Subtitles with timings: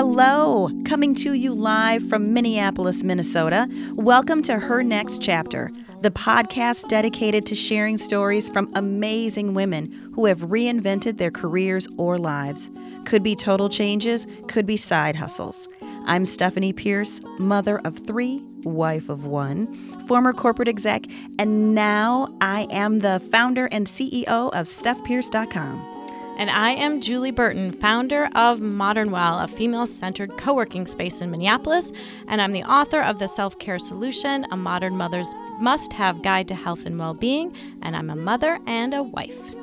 [0.00, 3.68] Hello, coming to you live from Minneapolis, Minnesota.
[3.94, 10.26] Welcome to Her Next Chapter, the podcast dedicated to sharing stories from amazing women who
[10.26, 12.70] have reinvented their careers or lives.
[13.06, 15.66] Could be total changes, could be side hustles.
[16.06, 19.74] I'm Stephanie Pierce, mother of three, wife of one,
[20.06, 21.06] former corporate exec,
[21.40, 25.97] and now I am the founder and CEO of StephPierce.com.
[26.38, 31.20] And I am Julie Burton, founder of Modern Well, a female centered co working space
[31.20, 31.90] in Minneapolis.
[32.28, 36.46] And I'm the author of The Self Care Solution, a modern mother's must have guide
[36.46, 37.52] to health and well being.
[37.82, 39.56] And I'm a mother and a wife.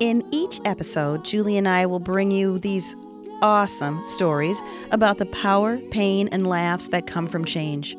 [0.00, 2.96] In each episode, Julie and I will bring you these
[3.42, 7.94] awesome stories about the power, pain, and laughs that come from change.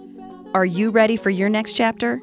[0.56, 2.20] Are you ready for your next chapter?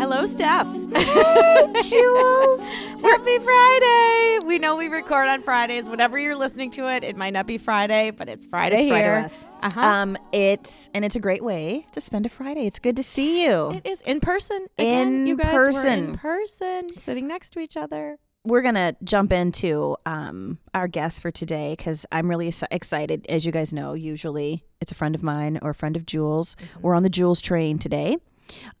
[0.00, 0.66] Hello, Steph.
[0.96, 2.72] Hey, Jules.
[3.02, 4.38] Happy Friday!
[4.46, 5.90] We know we record on Fridays.
[5.90, 8.94] Whenever you're listening to it, it might not be Friday, but it's Friday It's here.
[8.94, 9.46] Friday us.
[9.62, 9.80] Uh-huh.
[9.80, 12.66] Um, it's and it's a great way to spend a Friday.
[12.66, 13.72] It's good to see you.
[13.72, 14.66] it is in person.
[14.78, 15.98] Again, In you guys were person.
[16.04, 18.16] in person, sitting next to each other.
[18.44, 23.26] We're gonna jump into um our guest for today because I'm really excited.
[23.28, 26.56] As you guys know, usually it's a friend of mine or a friend of Jules.
[26.80, 28.16] We're on the Jules train today.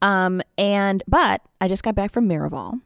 [0.02, 2.80] Um, and but I just got back from Miraval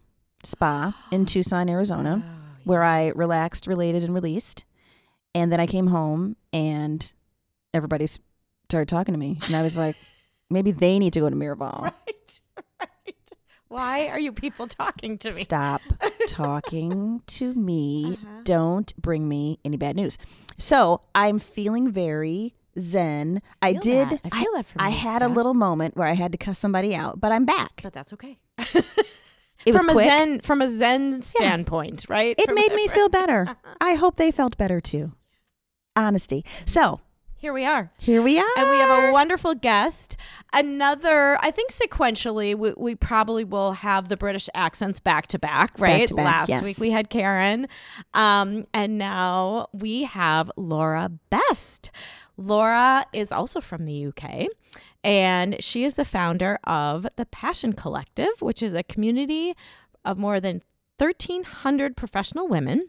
[0.44, 2.22] Spa in Tucson, Arizona,
[2.64, 4.64] where I relaxed, related, and released.
[5.34, 7.12] And then I came home and
[7.74, 8.06] everybody
[8.68, 9.96] started talking to me, and I was like,
[10.50, 11.82] maybe they need to go to Miraval.
[11.82, 12.40] Right,
[12.80, 13.32] right.
[13.68, 15.42] Why are you people talking to me?
[15.42, 15.82] Stop
[16.28, 18.12] talking to me.
[18.12, 18.40] Uh-huh.
[18.44, 20.16] Don't bring me any bad news.
[20.58, 23.42] So I'm feeling very zen.
[23.62, 24.10] I feel did.
[24.10, 24.20] that.
[24.32, 26.94] I feel that from I had a little moment where I had to cuss somebody
[26.94, 27.80] out, but I'm back.
[27.82, 28.38] But that's okay.
[29.66, 30.04] It was from quick.
[30.04, 32.34] a zen from a zen standpoint, right?
[32.38, 33.56] it From made me feel better.
[33.80, 35.12] I hope they felt better too.
[35.96, 36.44] Honesty.
[36.66, 37.00] So
[37.36, 37.90] Here we are.
[37.98, 38.44] here we are.
[38.58, 40.18] And we have a wonderful guest.
[40.52, 45.70] Another, I think sequentially, we, we probably will have the British accents back to back,
[45.78, 46.08] right?
[46.08, 46.62] to back, Last yes.
[46.64, 47.66] week we had Karen.
[48.12, 51.90] Um, and now we have Laura Best.
[52.36, 54.46] Laura is also from the UK.
[55.02, 59.54] And she is the founder of the Passion Collective, which is a community
[60.04, 60.62] of more than
[60.98, 62.88] 1,300 professional women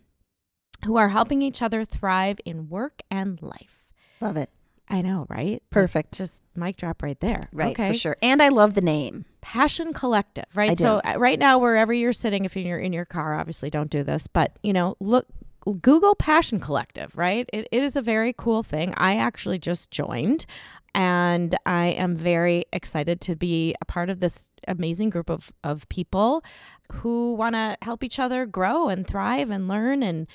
[0.85, 3.85] who are helping each other thrive in work and life.
[4.21, 4.49] Love it.
[4.87, 5.63] I know, right?
[5.71, 6.13] Perfect.
[6.13, 7.49] Just mic drop right there.
[7.51, 7.87] Right, Okay.
[7.89, 8.17] for sure.
[8.21, 9.25] And I love the name.
[9.41, 10.77] Passion Collective, right?
[10.77, 14.03] So uh, right now, wherever you're sitting, if you're in your car, obviously don't do
[14.03, 15.25] this, but you know, look,
[15.73, 17.49] Google Passion Collective, right?
[17.51, 18.93] It, it is a very cool thing.
[18.97, 20.45] I actually just joined,
[20.93, 25.87] and I am very excited to be a part of this amazing group of of
[25.89, 26.43] people
[26.91, 30.03] who want to help each other grow and thrive and learn.
[30.03, 30.27] And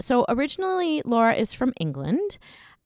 [0.00, 2.38] so, originally, Laura is from England.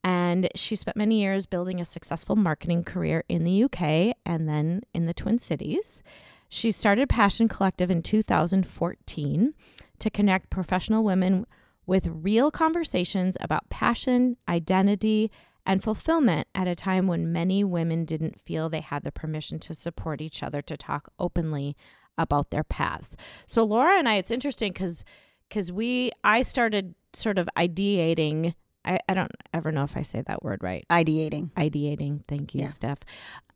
[0.04, 4.82] And she spent many years building a successful marketing career in the UK and then
[4.94, 6.00] in the Twin Cities.
[6.48, 9.54] She started Passion Collective in 2014
[9.98, 11.44] to connect professional women
[11.86, 15.30] with real conversations about passion, identity,
[15.64, 19.74] and fulfillment at a time when many women didn't feel they had the permission to
[19.74, 21.76] support each other to talk openly
[22.18, 23.16] about their paths.
[23.46, 25.04] So Laura and I, it's interesting because
[25.48, 28.54] because we I started sort of ideating.
[28.84, 31.50] I, I don't ever know if I say that word right Ideating.
[31.54, 32.24] ideating.
[32.26, 32.66] Thank you, Yeah.
[32.68, 32.98] Steph.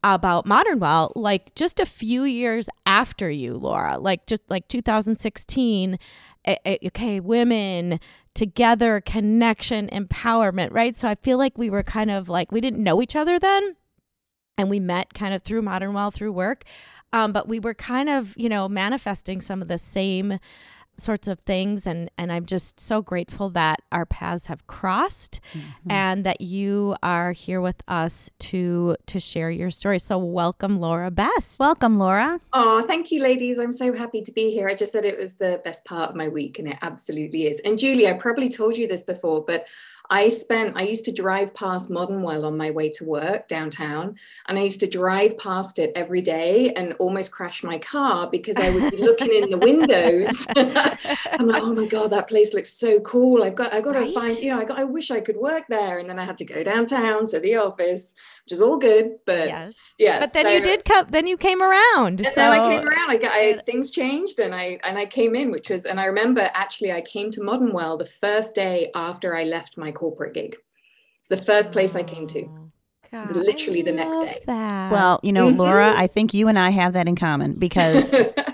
[0.03, 5.99] About Modern Well, like just a few years after you, Laura, like just like 2016.
[6.47, 8.01] Okay, women
[8.35, 10.97] together, connection, empowerment, right?
[10.97, 13.77] So I feel like we were kind of like we didn't know each other then,
[14.57, 16.65] and we met kind of through Modern Well through work,
[17.13, 20.39] um, but we were kind of you know manifesting some of the same
[21.01, 25.91] sorts of things and and I'm just so grateful that our paths have crossed mm-hmm.
[25.91, 29.99] and that you are here with us to to share your story.
[29.99, 31.59] So welcome Laura Best.
[31.59, 32.41] Welcome, Laura.
[32.53, 33.59] Oh, thank you, ladies.
[33.59, 34.69] I'm so happy to be here.
[34.69, 37.61] I just said it was the best part of my week, and it absolutely is.
[37.61, 39.69] And Julie, I probably told you this before, but
[40.11, 44.17] I spent, I used to drive past Modern Well on my way to work downtown,
[44.49, 48.57] and I used to drive past it every day and almost crash my car because
[48.57, 50.47] I would be looking in the windows.
[51.33, 53.45] I'm like, oh my God, that place looks so cool.
[53.45, 55.65] I've got, I've got to find, you know, I, got, I wish I could work
[55.69, 55.99] there.
[55.99, 58.15] And then I had to go downtown to the office,
[58.45, 59.13] which is all good.
[59.27, 59.75] But yes.
[59.97, 60.19] yeah.
[60.19, 62.21] But then you did come then you came around.
[62.21, 63.11] and so then I came around.
[63.11, 66.05] I, got, I things changed, and I and I came in, which was, and I
[66.07, 70.33] remember actually I came to Modern Well the first day after I left my corporate
[70.33, 70.57] gig.
[71.19, 72.43] It's the first place I came to.
[72.43, 72.71] Oh,
[73.13, 74.43] God, literally the next day.
[74.47, 74.91] that.
[74.91, 75.49] Well, you know.
[75.49, 76.01] Laura, mm-hmm.
[76.01, 78.15] I think you and I have that in common because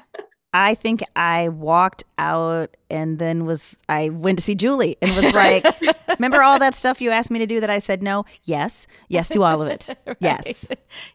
[0.52, 5.34] I think I walked out and then was I went to see Julie and was
[5.34, 5.64] like,
[6.08, 8.24] "Remember all that stuff you asked me to do that I said no?
[8.44, 9.94] Yes, yes to all of it.
[10.06, 10.16] right.
[10.20, 10.68] Yes,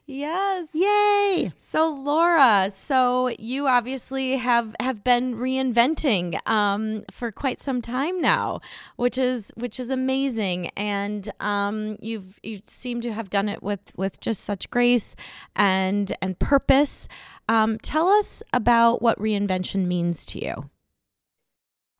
[0.06, 7.80] yes, yay!" So Laura, so you obviously have have been reinventing um, for quite some
[7.80, 8.60] time now,
[8.96, 13.92] which is which is amazing, and um, you've you seem to have done it with
[13.96, 15.16] with just such grace
[15.56, 17.08] and and purpose.
[17.48, 20.70] Um, tell us about what reinvention means to you.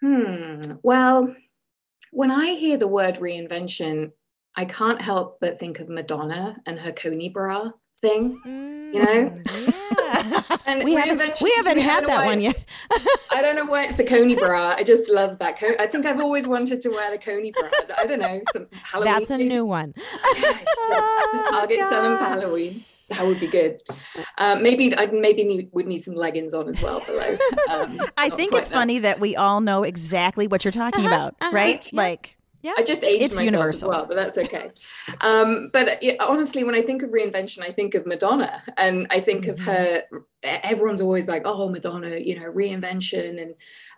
[0.00, 0.60] Hmm.
[0.82, 1.34] Well,
[2.10, 4.12] when I hear the word reinvention,
[4.56, 8.40] I can't help but think of Madonna and her coney bra thing.
[8.44, 10.58] Mm, you know, yeah.
[10.66, 12.64] and we haven't we haven't had that one yet.
[13.30, 14.74] I don't know why it's the coney bra.
[14.76, 15.58] I just love that.
[15.58, 17.68] Co- I think I've always wanted to wear the coney bra.
[17.98, 18.42] I don't know.
[18.52, 19.12] Some Halloween.
[19.12, 19.94] That's a new one.
[20.36, 20.58] Yeah.
[21.50, 22.72] Target oh, selling for Halloween
[23.12, 23.80] that would be good.
[24.38, 27.36] Um, maybe I maybe need, would need some leggings on as well below.
[27.70, 31.34] Um, I think it's funny that we all know exactly what you're talking uh-huh, about,
[31.40, 31.92] uh-huh, right?
[31.92, 32.00] Yeah.
[32.00, 32.36] Like.
[32.62, 32.74] Yeah.
[32.78, 33.90] I just aged it's myself universal.
[33.90, 34.70] as well, but that's okay.
[35.20, 39.18] Um, but yeah, honestly, when I think of reinvention, I think of Madonna, and I
[39.18, 39.50] think mm-hmm.
[39.50, 40.04] of her.
[40.44, 43.54] Everyone's always like, "Oh, Madonna," you know, reinvention, and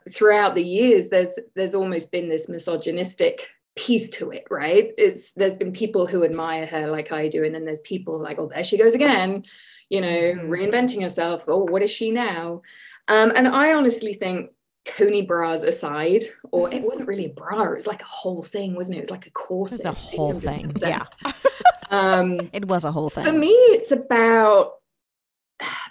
[0.09, 4.93] throughout the years, there's there's almost been this misogynistic piece to it, right?
[4.97, 8.39] It's there's been people who admire her like I do, and then there's people like,
[8.39, 9.45] oh, there she goes again,
[9.89, 10.51] you know, mm-hmm.
[10.51, 11.45] reinventing herself.
[11.49, 12.63] Oh, what is she now?
[13.09, 14.51] Um, and I honestly think
[14.87, 18.75] coney bras aside, or it wasn't really a bra, it was like a whole thing,
[18.75, 18.99] wasn't it?
[18.99, 19.85] It was like a corset.
[19.85, 20.71] It was a whole thing.
[20.81, 21.05] Yeah.
[21.91, 23.25] um, it was a whole thing.
[23.25, 24.75] For me, it's about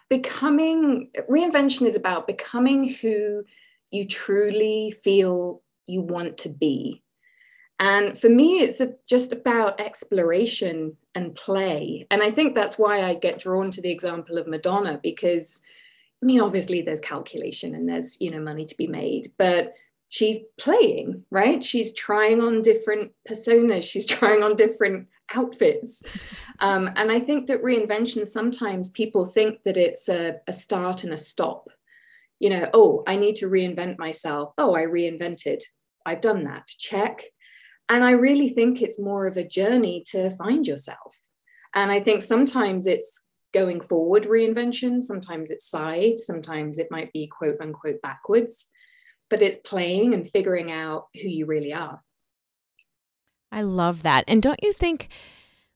[0.09, 3.43] becoming reinvention is about becoming who
[3.91, 7.02] you truly feel you want to be
[7.83, 12.07] and for me, it's a, just about exploration and play.
[12.09, 15.59] And I think that's why I get drawn to the example of Madonna, because
[16.21, 19.73] I mean, obviously there's calculation and there's, you know, money to be made, but
[20.07, 21.61] she's playing, right?
[21.61, 26.03] She's trying on different personas, she's trying on different outfits.
[26.59, 31.11] Um, and I think that reinvention, sometimes people think that it's a, a start and
[31.11, 31.67] a stop.
[32.39, 34.53] You know, oh, I need to reinvent myself.
[34.57, 35.63] Oh, I reinvented.
[36.05, 36.67] I've done that.
[36.67, 37.25] Check
[37.89, 41.19] and I really think it's more of a journey to find yourself.
[41.75, 47.27] And I think sometimes it's going forward reinvention, sometimes it's side, sometimes it might be
[47.27, 48.67] quote unquote backwards,
[49.29, 52.01] but it's playing and figuring out who you really are.
[53.51, 54.23] I love that.
[54.27, 55.09] And don't you think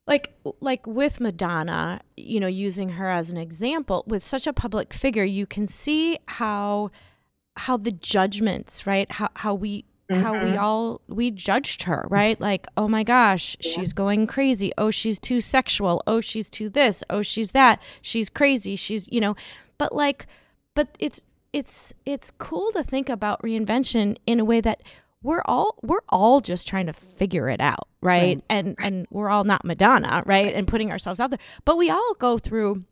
[0.07, 4.93] like like with Madonna, you know, using her as an example, with such a public
[4.93, 6.91] figure, you can see how
[7.57, 9.11] how the judgments, right?
[9.11, 10.21] How how we Mm-hmm.
[10.21, 10.59] how we mm-hmm.
[10.59, 12.39] all we judged her right?
[12.39, 13.71] Like oh my gosh yeah.
[13.73, 14.71] she's going crazy.
[14.77, 16.01] Oh she's too sexual.
[16.07, 17.03] Oh she's too this.
[17.09, 17.81] Oh she's that.
[18.01, 18.77] She's crazy.
[18.77, 19.35] She's you know
[19.77, 20.27] but like
[20.75, 24.81] but it's it's it's cool to think about reinvention in a way that
[25.23, 28.43] we're all we're all just trying to figure it out right, right.
[28.49, 30.53] and and we're all not madonna right.
[30.53, 31.39] And putting ourselves out there.
[31.65, 32.85] But we all go through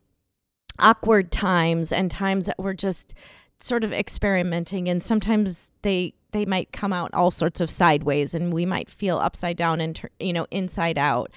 [0.80, 3.14] awkward times and times that we're just
[3.60, 8.52] sort of experimenting and sometimes they they might come out all sorts of sideways and
[8.52, 11.30] we might feel upside down and you know inside out.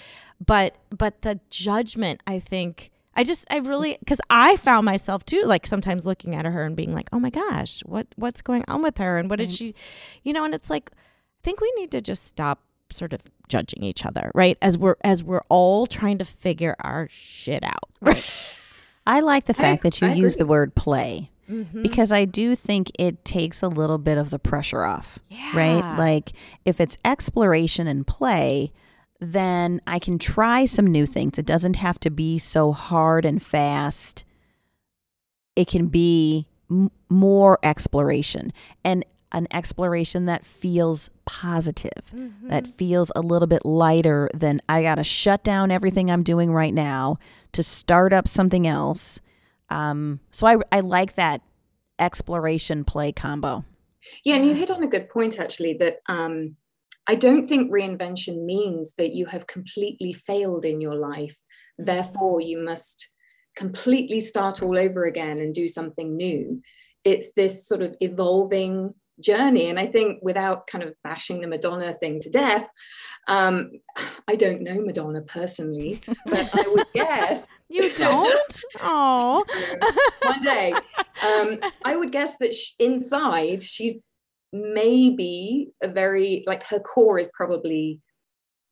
[0.45, 5.43] But but the judgment i think i just i really because i found myself too
[5.43, 8.81] like sometimes looking at her and being like oh my gosh what what's going on
[8.81, 9.75] with her and what did she
[10.23, 13.83] you know and it's like i think we need to just stop sort of judging
[13.83, 14.57] each other right?
[14.61, 17.89] As we're as we're all trying to figure our shit out.
[17.99, 18.37] Right.
[19.07, 21.81] I like the fact I, that you use the word play Mm-hmm.
[21.81, 25.57] Because I do think it takes a little bit of the pressure off, yeah.
[25.57, 25.97] right?
[25.97, 28.71] Like if it's exploration and play,
[29.19, 31.39] then I can try some new things.
[31.39, 34.23] It doesn't have to be so hard and fast.
[35.55, 38.53] It can be m- more exploration
[38.85, 42.47] and an exploration that feels positive, mm-hmm.
[42.47, 46.51] that feels a little bit lighter than I got to shut down everything I'm doing
[46.51, 47.17] right now
[47.51, 49.19] to start up something else
[49.69, 51.41] um, so I, I like that
[51.97, 53.65] exploration play combo.
[54.23, 56.55] Yeah, and you hit on a good point actually that um,
[57.07, 61.37] I don't think reinvention means that you have completely failed in your life.
[61.77, 63.09] Therefore, you must
[63.55, 66.61] completely start all over again and do something new.
[67.03, 69.69] It's this sort of evolving journey.
[69.69, 72.69] And I think without kind of bashing the Madonna thing to death,
[73.27, 73.71] um,
[74.27, 77.47] I don't know Madonna personally, but I would guess.
[77.69, 78.63] you don't?
[78.81, 79.45] Oh.
[80.23, 80.73] one day.
[80.73, 84.01] Um, I would guess that sh- inside she's
[84.51, 88.01] maybe a very, like her core is probably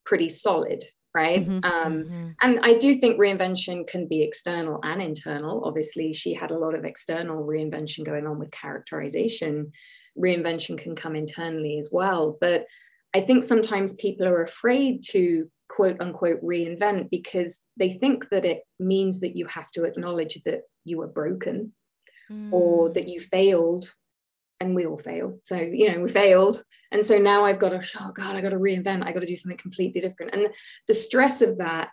[0.05, 0.83] pretty solid,
[1.17, 2.29] right mm-hmm, um, mm-hmm.
[2.41, 6.75] and i do think reinvention can be external and internal obviously she had a lot
[6.75, 9.71] of external reinvention going on with characterization
[10.19, 12.37] reinvention can come internally as well.
[12.39, 12.65] But
[13.15, 18.61] i think sometimes people are afraid to quote unquote reinvent because they think that it
[18.79, 21.73] means that you have to acknowledge that you were broken
[22.31, 22.51] mm.
[22.51, 23.93] or that you failed
[24.59, 25.37] and we all fail.
[25.43, 26.63] So you know we failed.
[26.91, 29.05] And so now i've got to oh god i got to reinvent.
[29.05, 30.33] I got to do something completely different.
[30.33, 30.47] And
[30.87, 31.89] the stress of that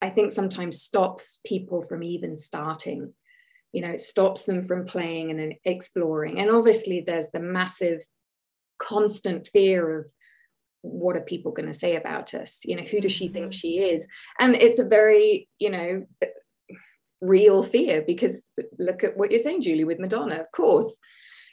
[0.00, 3.12] i think sometimes stops people from even starting
[3.72, 8.00] you know it stops them from playing and exploring and obviously there's the massive
[8.78, 10.10] constant fear of
[10.82, 13.58] what are people going to say about us you know who does she think mm-hmm.
[13.58, 14.06] she is
[14.38, 16.04] and it's a very you know
[17.20, 18.44] real fear because
[18.78, 20.98] look at what you're saying julie with madonna of course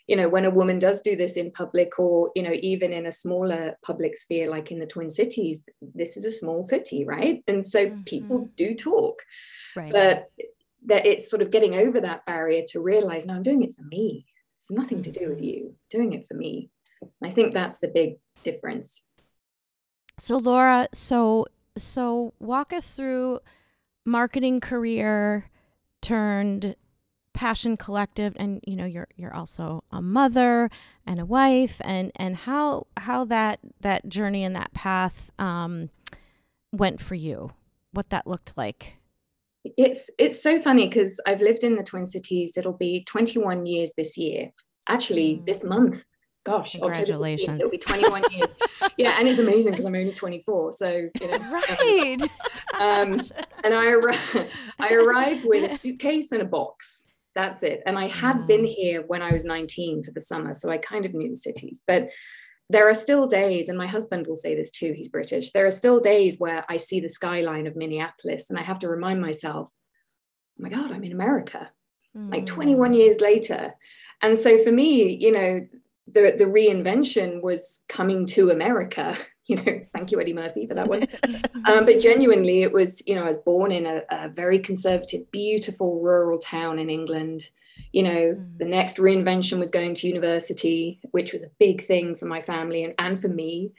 [0.08, 3.08] you know when a woman does do this in public or you know even in
[3.08, 5.64] a smaller public sphere like in the twin cities
[5.96, 8.04] this is a small city right and so mm-hmm.
[8.04, 9.24] people do talk
[9.76, 9.92] right.
[9.92, 10.30] but
[10.86, 13.84] that it's sort of getting over that barrier to realize no i'm doing it for
[13.84, 14.26] me.
[14.58, 15.46] It's nothing to do with mm-hmm.
[15.46, 15.76] you.
[15.90, 16.70] Doing it for me.
[17.24, 19.04] I think that's the big difference.
[20.18, 21.46] So Laura, so
[21.78, 23.40] so walk us through
[24.06, 25.50] marketing career
[26.02, 26.76] turned
[27.34, 30.70] passion collective and you know you're you're also a mother
[31.06, 35.90] and a wife and and how how that that journey and that path um
[36.72, 37.52] went for you
[37.92, 38.96] what that looked like
[39.78, 43.94] it's it's so funny because i've lived in the twin cities it'll be 21 years
[43.98, 44.52] this year
[44.88, 45.46] actually mm.
[45.46, 46.04] this month
[46.46, 47.60] gosh, congratulations!
[47.60, 48.54] It'll be 21 years.
[48.98, 50.72] yeah, and it's amazing because I'm only 24.
[50.72, 52.18] So you know, right.
[52.80, 53.20] um,
[53.64, 54.46] and I ar-
[54.80, 57.08] I arrived with a suitcase and a box.
[57.34, 57.82] That's it.
[57.86, 58.48] And I had mm.
[58.48, 61.36] been here when I was 19 for the summer, so I kind of knew the
[61.36, 61.82] cities.
[61.86, 62.10] But
[62.70, 64.94] there are still days, and my husband will say this too.
[64.96, 65.52] He's British.
[65.52, 68.90] There are still days where I see the skyline of Minneapolis, and I have to
[68.90, 69.72] remind myself,
[70.60, 71.72] "Oh my God, I'm in America."
[72.16, 72.98] Like 21 mm.
[72.98, 73.74] years later.
[74.22, 75.68] And so for me, you know,
[76.08, 79.16] the, the reinvention was coming to America.
[79.48, 81.04] You know, thank you, Eddie Murphy, for that one.
[81.68, 85.30] um, but genuinely, it was, you know, I was born in a, a very conservative,
[85.30, 87.52] beautiful rural town in England.
[87.92, 88.58] You know, mm.
[88.58, 92.84] the next reinvention was going to university, which was a big thing for my family
[92.84, 93.72] and, and for me.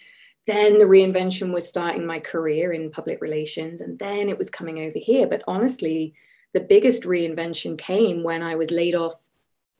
[0.47, 4.79] Then the reinvention was starting my career in public relations, and then it was coming
[4.79, 5.27] over here.
[5.27, 6.15] But honestly,
[6.55, 9.31] the biggest reinvention came when I was laid off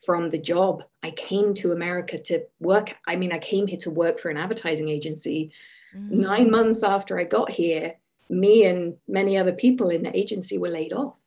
[0.05, 0.83] from the job.
[1.03, 2.95] I came to America to work.
[3.07, 5.53] I mean, I came here to work for an advertising agency.
[5.97, 6.11] Mm.
[6.11, 7.95] Nine months after I got here,
[8.29, 11.21] me and many other people in the agency were laid off.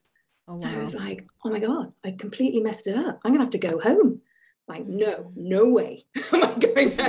[0.50, 0.58] Oh, wow.
[0.58, 3.20] So I was like, oh my God, I completely messed it up.
[3.24, 4.20] I'm going to have to go home.
[4.66, 7.00] Like, no, no way am I going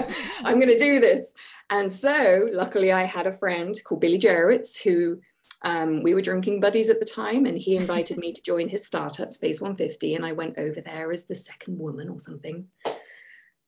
[0.43, 1.33] I'm going to do this.
[1.71, 5.19] And so, luckily, I had a friend called Billy Jurewicz who
[5.63, 8.85] um, we were drinking buddies at the time, and he invited me to join his
[8.85, 10.15] startup, Space 150.
[10.15, 12.67] And I went over there as the second woman or something.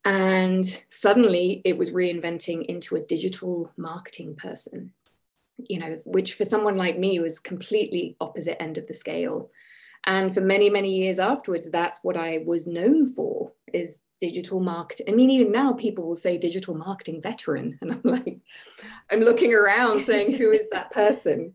[0.05, 4.91] And suddenly it was reinventing into a digital marketing person,
[5.69, 9.49] you know, which for someone like me was completely opposite end of the scale.
[10.05, 15.07] And for many, many years afterwards, that's what I was known for is digital marketing.
[15.09, 17.77] I mean, even now people will say digital marketing veteran.
[17.81, 18.39] And I'm like,
[19.11, 21.53] I'm looking around saying, who is that person?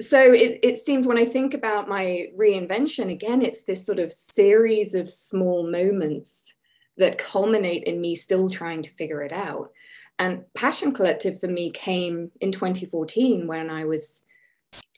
[0.00, 4.10] So it, it seems when I think about my reinvention, again, it's this sort of
[4.10, 6.54] series of small moments
[6.96, 9.70] that culminate in me still trying to figure it out.
[10.18, 14.24] And Passion Collective for me came in 2014 when I was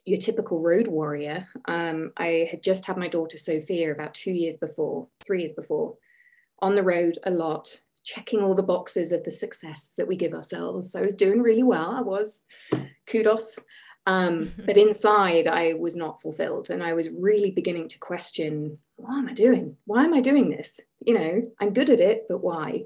[0.05, 1.49] your typical road warrior.
[1.67, 5.97] Um, I had just had my daughter Sophia about two years before, three years before
[6.61, 10.35] on the road a lot, checking all the boxes of the success that we give
[10.35, 10.93] ourselves.
[10.93, 11.91] So I was doing really well.
[11.91, 12.43] I was,
[13.07, 13.59] kudos.
[14.07, 16.71] Um, but inside, I was not fulfilled.
[16.71, 19.77] And I was really beginning to question what am I doing?
[19.87, 20.81] Why am I doing this?
[21.05, 22.85] You know, I'm good at it, but why?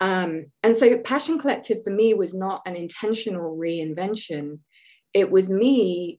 [0.00, 4.60] Um, and so, Passion Collective for me was not an intentional reinvention.
[5.12, 6.18] It was me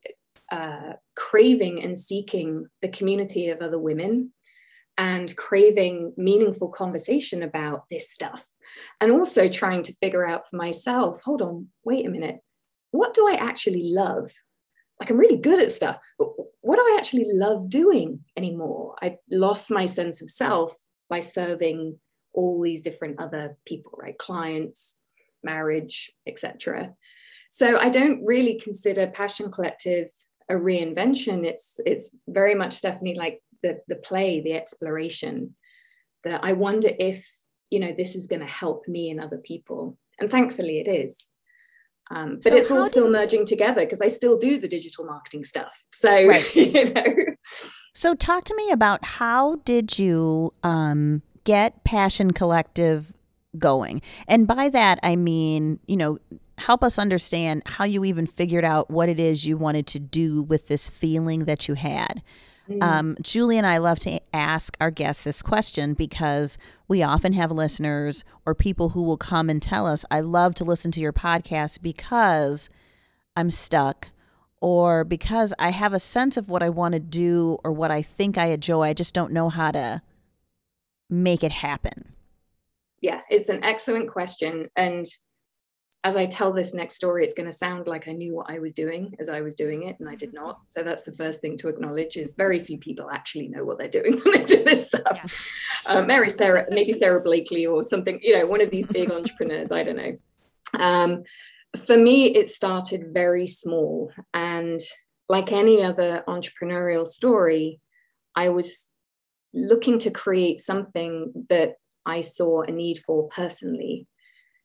[0.52, 4.34] uh, craving and seeking the community of other women
[4.98, 8.46] and craving meaningful conversation about this stuff.
[9.00, 12.40] And also trying to figure out for myself hold on, wait a minute,
[12.92, 14.30] what do I actually love?
[15.00, 16.28] Like, I'm really good at stuff, but
[16.62, 18.96] what do I actually love doing anymore?
[19.02, 20.74] I lost my sense of self
[21.10, 21.98] by serving
[22.34, 24.18] all these different other people, right?
[24.18, 24.96] Clients,
[25.44, 26.94] marriage, etc.
[27.50, 30.10] So I don't really consider Passion Collective
[30.52, 31.46] a reinvention.
[31.46, 35.56] It's it's very much Stephanie like the the play, the exploration.
[36.24, 37.28] That I wonder if
[37.70, 41.28] you know this is going to help me and other people, and thankfully it is.
[42.12, 45.46] Um, but so it's all still merging together because I still do the digital marketing
[45.46, 45.86] stuff.
[45.94, 46.56] So, right.
[46.56, 47.16] you know.
[47.96, 53.14] So, talk to me about how did you um, get Passion Collective
[53.58, 54.02] going?
[54.28, 56.20] And by that, I mean, you know,
[56.58, 60.44] help us understand how you even figured out what it is you wanted to do
[60.44, 62.22] with this feeling that you had.
[62.70, 62.84] Mm.
[62.84, 66.58] Um, Julie and I love to ask our guests this question because
[66.88, 70.64] we often have listeners or people who will come and tell us, I love to
[70.64, 72.70] listen to your podcast because
[73.36, 74.10] I'm stuck
[74.62, 78.02] or because I have a sense of what I want to do or what I
[78.02, 78.84] think I enjoy.
[78.84, 80.02] I just don't know how to
[81.12, 82.14] make it happen.
[83.02, 84.70] Yeah, it's an excellent question.
[84.76, 85.06] And
[86.04, 88.58] as I tell this next story, it's going to sound like I knew what I
[88.58, 90.62] was doing as I was doing it, and I did not.
[90.66, 93.88] So that's the first thing to acknowledge: is very few people actually know what they're
[93.88, 95.52] doing when they do this stuff.
[95.86, 95.94] Yeah.
[95.94, 99.72] Uh, Mary Sarah, maybe Sara Blakely or something, you know, one of these big entrepreneurs.
[99.72, 100.18] I don't know.
[100.80, 101.24] Um,
[101.86, 104.80] for me, it started very small, and
[105.30, 107.80] like any other entrepreneurial story,
[108.36, 108.91] I was
[109.54, 114.08] looking to create something that I saw a need for personally.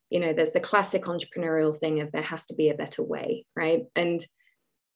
[0.09, 3.45] You know there's the classic entrepreneurial thing of there has to be a better way
[3.55, 3.83] right?
[3.95, 4.25] And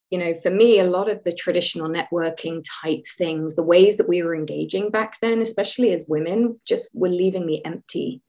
[0.09, 4.07] you know for me a lot of the traditional networking type things the ways that
[4.07, 8.21] we were engaging back then especially as women just were leaving me empty.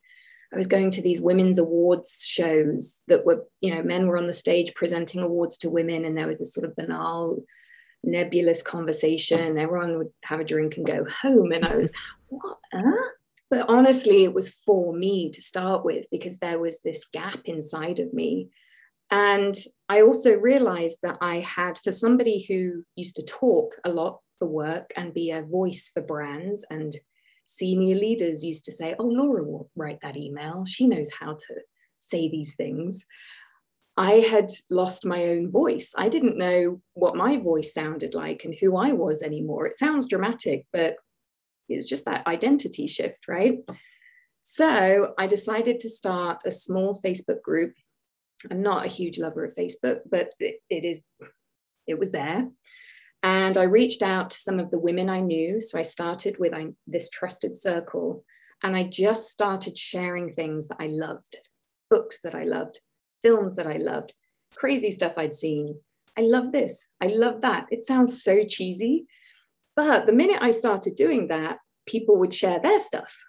[0.53, 4.27] I was going to these women's awards shows that were you know men were on
[4.27, 7.45] the stage presenting awards to women and there was this sort of banal
[8.05, 11.93] nebulous conversation everyone would have a drink and go home and i was
[12.29, 13.09] what huh?
[13.53, 17.99] But honestly, it was for me to start with because there was this gap inside
[17.99, 18.49] of me.
[19.11, 19.55] And
[19.91, 24.49] I also realized that I had, for somebody who used to talk a lot for
[24.49, 26.95] work and be a voice for brands, and
[27.45, 30.65] senior leaders used to say, Oh, Laura will write that email.
[30.65, 31.55] She knows how to
[31.99, 33.05] say these things.
[33.97, 35.93] I had lost my own voice.
[35.97, 39.67] I didn't know what my voice sounded like and who I was anymore.
[39.67, 40.97] It sounds dramatic, but
[41.69, 43.59] it's just that identity shift, right?
[44.43, 47.75] So I decided to start a small Facebook group.
[48.51, 51.01] I'm not a huge lover of Facebook, but it, it is,
[51.87, 52.49] it was there.
[53.23, 55.61] And I reached out to some of the women I knew.
[55.61, 58.25] So I started with I, this trusted circle
[58.63, 61.39] and I just started sharing things that I loved,
[61.91, 62.81] books that I loved,
[63.23, 64.15] films that I loved,
[64.55, 65.81] crazy stuff I'd seen.
[66.19, 66.87] I love this.
[67.01, 67.67] I love that.
[67.71, 69.07] It sounds so cheesy,
[69.75, 73.25] but the minute I started doing that, people would share their stuff.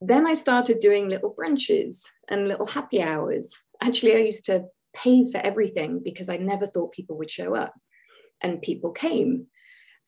[0.00, 3.58] Then I started doing little brunches and little happy hours.
[3.80, 7.74] Actually, I used to pay for everything because I never thought people would show up,
[8.40, 9.46] and people came.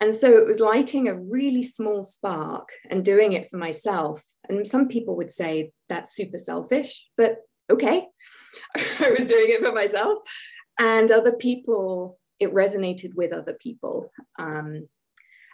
[0.00, 4.22] And so it was lighting a really small spark and doing it for myself.
[4.48, 7.38] And some people would say that's super selfish, but
[7.70, 8.06] okay,
[8.76, 10.18] I was doing it for myself.
[10.78, 14.10] And other people, it resonated with other people.
[14.38, 14.88] Um,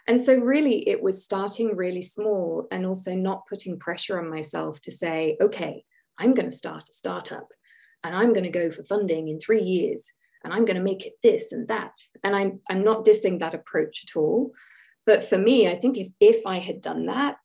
[0.07, 4.81] and so, really, it was starting really small and also not putting pressure on myself
[4.81, 5.83] to say, okay,
[6.19, 7.47] I'm going to start a startup
[8.03, 10.11] and I'm going to go for funding in three years
[10.43, 11.93] and I'm going to make it this and that.
[12.23, 14.53] And I'm, I'm not dissing that approach at all.
[15.05, 17.37] But for me, I think if, if I had done that,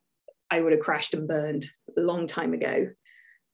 [0.50, 2.90] I would have crashed and burned a long time ago.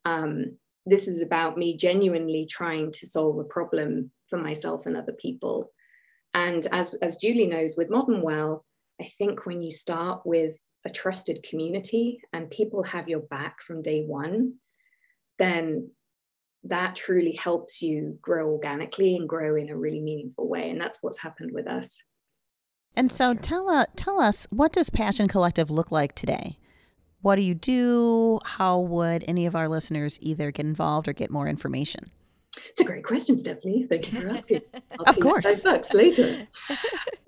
[0.05, 5.13] Um, this is about me genuinely trying to solve a problem for myself and other
[5.13, 5.71] people.
[6.35, 8.65] And as, as Julie knows, with Modern Well,
[9.01, 13.83] I think when you start with a trusted community and people have your back from
[13.83, 14.55] day one,
[15.39, 15.91] then
[16.65, 20.71] that truly helps you grow organically and grow in a really meaningful way.
[20.71, 22.03] And that's what's happened with us.
[22.95, 26.59] And so, tell, uh, tell us, what does Passion Collective look like today?
[27.23, 28.41] What do you do?
[28.45, 32.11] How would any of our listeners either get involved or get more information?
[32.69, 33.85] It's a great question, Stephanie.
[33.85, 34.63] Thank you for asking.
[35.07, 35.63] of course.
[35.63, 36.47] Bucks later.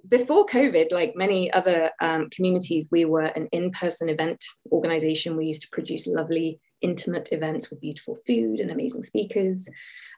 [0.09, 5.37] Before COVID, like many other um, communities, we were an in-person event organization.
[5.37, 9.69] We used to produce lovely, intimate events with beautiful food and amazing speakers.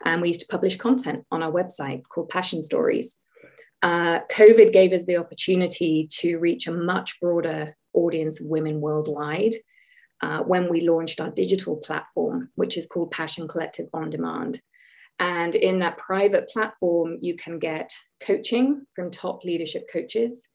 [0.05, 3.17] And we used to publish content on our website called Passion Stories.
[3.83, 9.54] Uh, COVID gave us the opportunity to reach a much broader audience of women worldwide
[10.22, 14.61] uh, when we launched our digital platform, which is called Passion Collective On Demand.
[15.18, 20.48] And in that private platform, you can get coaching from top leadership coaches.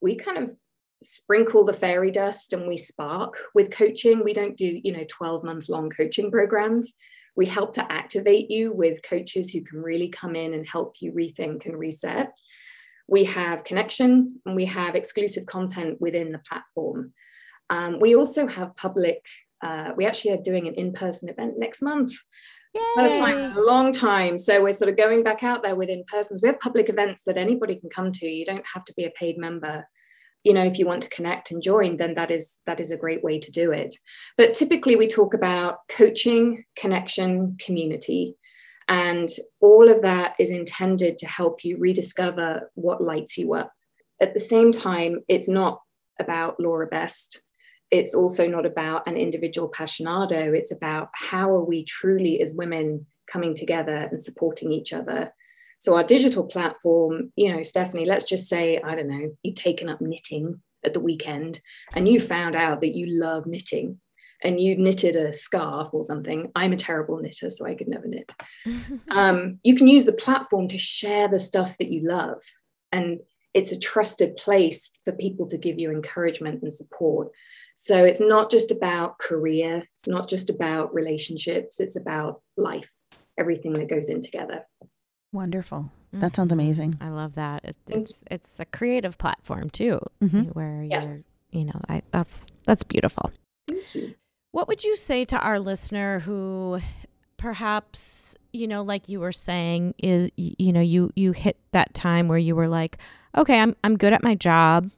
[0.00, 0.54] We kind of
[1.02, 4.24] sprinkle the fairy dust and we spark with coaching.
[4.24, 6.94] We don't do, you know, 12 month long coaching programs.
[7.36, 11.12] We help to activate you with coaches who can really come in and help you
[11.12, 12.32] rethink and reset.
[13.08, 17.12] We have connection and we have exclusive content within the platform.
[17.70, 19.24] Um, we also have public,
[19.62, 22.12] uh, we actually are doing an in person event next month
[22.76, 22.82] Yay.
[22.96, 24.36] First time in a long time.
[24.36, 26.42] So we're sort of going back out there with in persons.
[26.42, 28.26] We have public events that anybody can come to.
[28.26, 29.86] You don't have to be a paid member.
[30.44, 32.96] You know, if you want to connect and join, then that is that is a
[32.96, 33.96] great way to do it.
[34.36, 38.36] But typically we talk about coaching, connection, community.
[38.88, 39.28] And
[39.60, 43.72] all of that is intended to help you rediscover what lights you up.
[44.20, 45.82] At the same time, it's not
[46.18, 47.42] about Laura Best
[47.90, 50.52] it's also not about an individual passionado.
[50.52, 55.32] It's about how are we truly, as women, coming together and supporting each other.
[55.78, 59.88] So, our digital platform, you know, Stephanie, let's just say, I don't know, you've taken
[59.88, 61.60] up knitting at the weekend
[61.94, 64.00] and you found out that you love knitting
[64.42, 66.50] and you knitted a scarf or something.
[66.54, 68.32] I'm a terrible knitter, so I could never knit.
[69.10, 72.42] um, you can use the platform to share the stuff that you love.
[72.92, 73.20] And
[73.54, 77.28] it's a trusted place for people to give you encouragement and support.
[77.76, 82.92] So it's not just about career, it's not just about relationships, it's about life,
[83.38, 84.66] everything that goes in together.
[85.32, 85.90] Wonderful.
[86.12, 86.94] That sounds amazing.
[87.00, 87.64] I love that.
[87.64, 90.44] It, it's it's a creative platform too, mm-hmm.
[90.52, 91.20] where you're, yes.
[91.50, 93.32] you know, I, that's that's beautiful.
[93.68, 94.14] Thank you.
[94.56, 96.80] What would you say to our listener who
[97.36, 102.26] perhaps you know like you were saying is you know you you hit that time
[102.26, 102.96] where you were like
[103.36, 104.90] okay i'm i'm good at my job.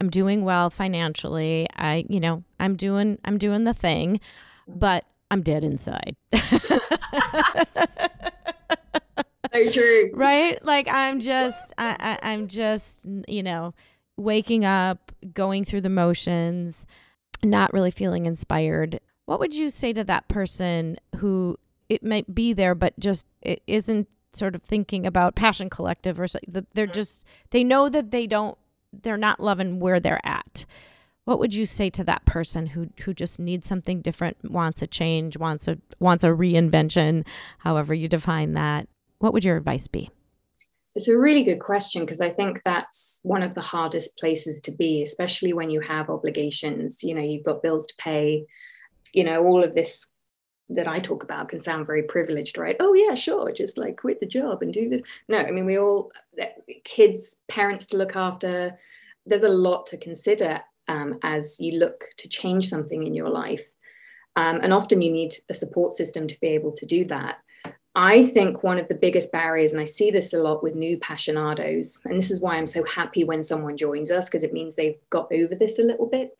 [0.00, 1.68] I'm doing well financially.
[1.76, 4.18] I you know i'm doing i'm doing the thing
[4.66, 6.16] but i'm dead inside.
[9.70, 10.10] True.
[10.12, 10.58] Right?
[10.64, 13.74] Like i'm just I, I i'm just you know
[14.16, 16.88] waking up going through the motions
[17.44, 22.52] not really feeling inspired what would you say to that person who it might be
[22.52, 26.66] there, but just it isn't sort of thinking about Passion Collective or something.
[26.74, 26.92] They're mm-hmm.
[26.92, 28.58] just they know that they don't
[28.92, 30.66] they're not loving where they're at.
[31.24, 34.86] What would you say to that person who who just needs something different, wants a
[34.86, 37.26] change, wants a wants a reinvention,
[37.58, 38.88] however you define that?
[39.18, 40.10] What would your advice be?
[40.94, 44.70] It's a really good question because I think that's one of the hardest places to
[44.70, 47.02] be, especially when you have obligations.
[47.02, 48.46] You know, you've got bills to pay,
[49.12, 50.08] you know, all of this
[50.70, 52.76] that I talk about can sound very privileged, right?
[52.80, 55.02] Oh, yeah, sure, just like quit the job and do this.
[55.28, 56.10] No, I mean, we all,
[56.84, 58.78] kids, parents to look after.
[59.26, 63.66] There's a lot to consider um, as you look to change something in your life.
[64.36, 67.38] Um, and often you need a support system to be able to do that.
[67.96, 70.98] I think one of the biggest barriers, and I see this a lot with new
[70.98, 74.74] passionados, and this is why I'm so happy when someone joins us because it means
[74.74, 76.36] they've got over this a little bit,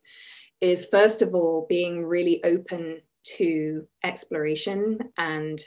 [0.59, 3.01] is first of all being really open
[3.37, 5.61] to exploration and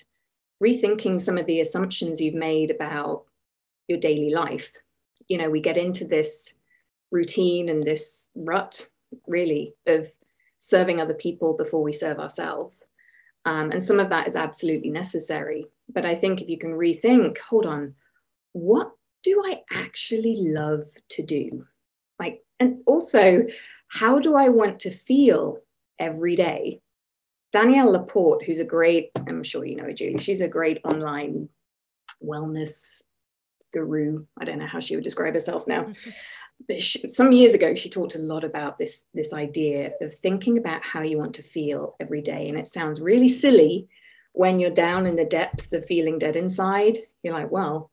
[0.63, 3.25] rethinking some of the assumptions you've made about
[3.89, 4.77] your daily life.
[5.29, 6.53] You know, we get into this
[7.11, 8.89] routine and this rut,
[9.27, 10.07] really, of
[10.59, 12.87] serving other people before we serve ourselves.
[13.47, 15.67] Um, and some of that is absolutely necessary.
[15.89, 17.95] But I think if you can rethink, hold on,
[18.53, 21.67] what do I actually love to do?
[22.19, 23.47] Like, and also,
[23.89, 25.59] how do I want to feel
[25.99, 26.81] every day?
[27.53, 31.49] Danielle LaPorte, who's a great, I'm sure you know her, Julie, she's a great online
[32.23, 33.03] wellness
[33.73, 34.27] guru.
[34.39, 35.93] I don't know how she would describe herself now.
[36.67, 40.59] But she, some years ago, she talked a lot about this, this idea of thinking
[40.59, 42.49] about how you want to feel every day.
[42.49, 43.87] And it sounds really silly
[44.33, 46.99] when you're down in the depths of feeling dead inside.
[47.23, 47.91] You're like, well,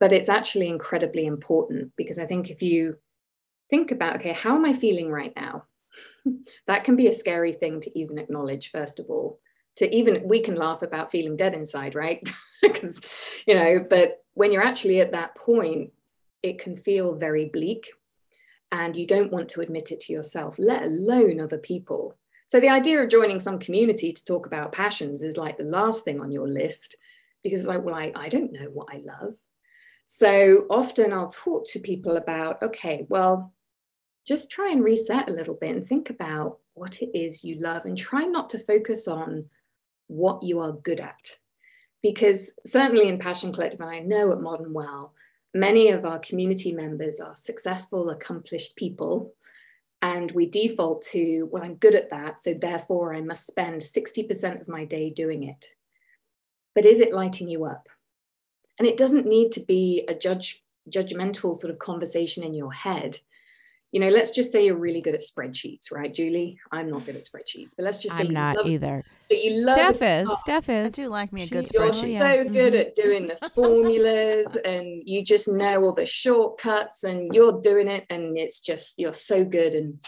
[0.00, 2.96] but it's actually incredibly important because I think if you
[3.70, 5.64] think about, okay, how am I feeling right now?
[6.66, 9.40] that can be a scary thing to even acknowledge, first of all.
[9.76, 12.26] To even, we can laugh about feeling dead inside, right?
[12.60, 13.00] Because,
[13.46, 15.92] you know, but when you're actually at that point,
[16.42, 17.88] it can feel very bleak
[18.72, 22.16] and you don't want to admit it to yourself, let alone other people.
[22.48, 26.04] So the idea of joining some community to talk about passions is like the last
[26.04, 26.96] thing on your list
[27.42, 29.34] because it's like, well, I, I don't know what I love.
[30.06, 33.52] So often I'll talk to people about, okay, well,
[34.26, 37.84] just try and reset a little bit and think about what it is you love
[37.84, 39.44] and try not to focus on
[40.06, 41.36] what you are good at.
[42.02, 45.12] Because certainly in Passion Collective, and I know at Modern Well,
[45.52, 49.34] many of our community members are successful, accomplished people.
[50.00, 52.40] And we default to, well, I'm good at that.
[52.40, 55.70] So therefore, I must spend 60% of my day doing it.
[56.74, 57.88] But is it lighting you up?
[58.78, 63.18] And it doesn't need to be a judge, judgmental sort of conversation in your head
[63.92, 66.58] you know, let's just say you're really good at spreadsheets, right, Julie?
[66.70, 69.02] I'm not good at spreadsheets, but let's just say I'm not love, either.
[69.30, 70.40] But you love Steph is.
[70.40, 70.86] Steph is.
[70.88, 72.12] I do like me a good you're spreadsheet.
[72.12, 72.88] You're so good mm-hmm.
[72.88, 78.04] at doing the formulas, and you just know all the shortcuts, and you're doing it,
[78.10, 79.74] and it's just you're so good.
[79.74, 79.98] And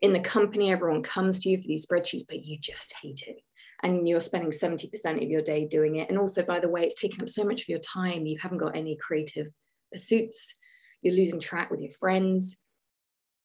[0.00, 3.42] in the company, everyone comes to you for these spreadsheets, but you just hate it.
[3.82, 6.08] and you're spending 70% of your day doing it.
[6.08, 8.26] And also, by the way, it's taking up so much of your time.
[8.26, 9.48] You haven't got any creative
[9.92, 10.54] pursuits.
[11.02, 12.56] You're losing track with your friends.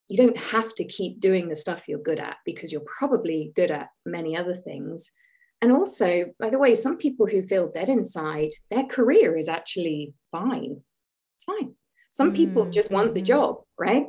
[0.09, 3.71] You don't have to keep doing the stuff you're good at because you're probably good
[3.71, 5.11] at many other things.
[5.61, 10.13] And also, by the way, some people who feel dead inside, their career is actually
[10.31, 10.81] fine.
[11.37, 11.75] It's fine.
[12.11, 13.25] Some people mm, just want the mm-hmm.
[13.25, 14.05] job, right?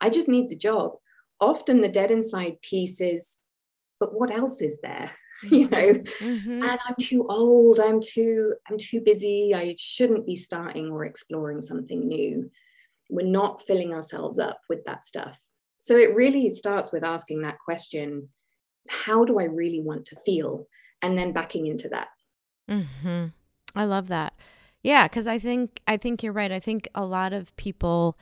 [0.00, 0.92] I just need the job.
[1.40, 3.38] Often the dead inside piece is,
[4.00, 5.12] but what else is there?
[5.50, 6.62] you know mm-hmm.
[6.62, 11.60] and i'm too old i'm too i'm too busy i shouldn't be starting or exploring
[11.60, 12.48] something new
[13.10, 15.40] we're not filling ourselves up with that stuff
[15.78, 18.28] so it really starts with asking that question
[18.88, 20.66] how do i really want to feel
[21.02, 22.08] and then backing into that
[22.70, 23.26] mm-hmm.
[23.74, 24.34] i love that
[24.82, 28.18] yeah because i think i think you're right i think a lot of people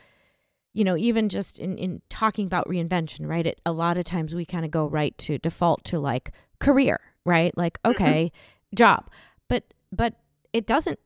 [0.72, 4.34] you know even just in in talking about reinvention right it, a lot of times
[4.34, 7.56] we kind of go right to default to like career, right?
[7.58, 7.90] Like, mm-hmm.
[7.90, 8.76] okay, mm-hmm.
[8.76, 9.10] job.
[9.48, 10.14] But but
[10.52, 10.98] it doesn't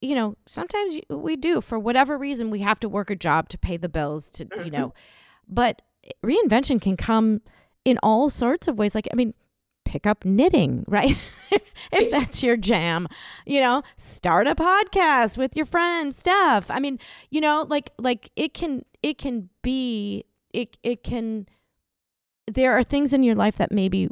[0.00, 3.58] you know, sometimes we do for whatever reason we have to work a job to
[3.58, 4.64] pay the bills to, mm-hmm.
[4.64, 4.94] you know.
[5.48, 5.82] But
[6.24, 7.40] reinvention can come
[7.84, 8.94] in all sorts of ways.
[8.94, 9.34] Like, I mean,
[9.84, 11.16] pick up knitting, right?
[11.92, 13.08] if that's your jam,
[13.46, 16.70] you know, start a podcast with your friend Steph.
[16.70, 16.98] I mean,
[17.30, 21.46] you know, like like it can it can be it it can
[22.46, 24.08] there are things in your life that maybe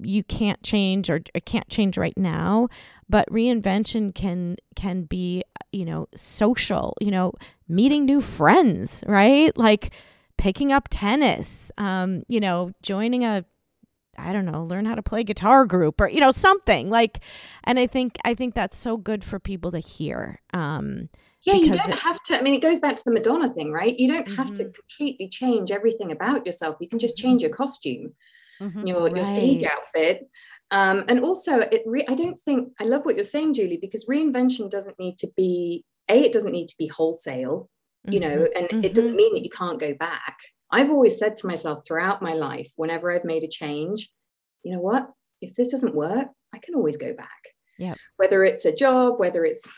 [0.00, 2.68] you can't change or, or can't change right now
[3.08, 5.42] but reinvention can can be
[5.72, 7.32] you know social you know
[7.68, 9.92] meeting new friends right like
[10.38, 13.44] picking up tennis um you know joining a
[14.18, 17.22] I don't know, learn how to play guitar group or you know something like
[17.64, 20.40] and I think I think that's so good for people to hear.
[20.54, 21.10] Um
[21.42, 23.72] yeah, you don't it, have to I mean it goes back to the Madonna thing,
[23.72, 23.94] right?
[23.98, 24.56] You don't have mm-hmm.
[24.56, 26.76] to completely change everything about yourself.
[26.80, 28.14] You can just change your costume
[28.60, 28.86] mm-hmm.
[28.86, 29.14] your, right.
[29.14, 30.28] your stage outfit.
[30.70, 34.06] Um, and also, it re- I don't think I love what you're saying, Julie, because
[34.06, 36.24] reinvention doesn't need to be a.
[36.24, 37.68] It doesn't need to be wholesale,
[38.04, 38.28] you mm-hmm.
[38.28, 38.84] know, and mm-hmm.
[38.84, 40.38] it doesn't mean that you can't go back.
[40.70, 44.10] I've always said to myself throughout my life, whenever I've made a change,
[44.64, 45.08] you know what?
[45.40, 47.28] If this doesn't work, I can always go back.
[47.78, 47.94] Yeah.
[48.16, 49.70] Whether it's a job, whether it's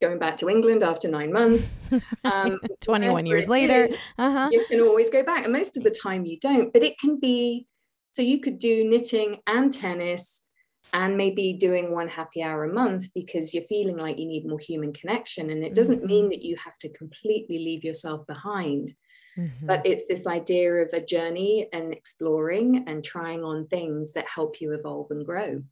[0.00, 1.78] going back to England after nine months.
[2.22, 3.86] Um, 21 years later.
[3.86, 4.50] Is, uh-huh.
[4.52, 5.44] You can always go back.
[5.44, 7.66] And most of the time you don't, but it can be
[8.12, 10.44] so you could do knitting and tennis
[10.92, 14.58] and maybe doing one happy hour a month because you're feeling like you need more
[14.58, 15.50] human connection.
[15.50, 16.06] And it doesn't mm-hmm.
[16.06, 18.94] mean that you have to completely leave yourself behind.
[19.38, 19.66] Mm-hmm.
[19.66, 24.60] But it's this idea of a journey and exploring and trying on things that help
[24.60, 25.62] you evolve and grow.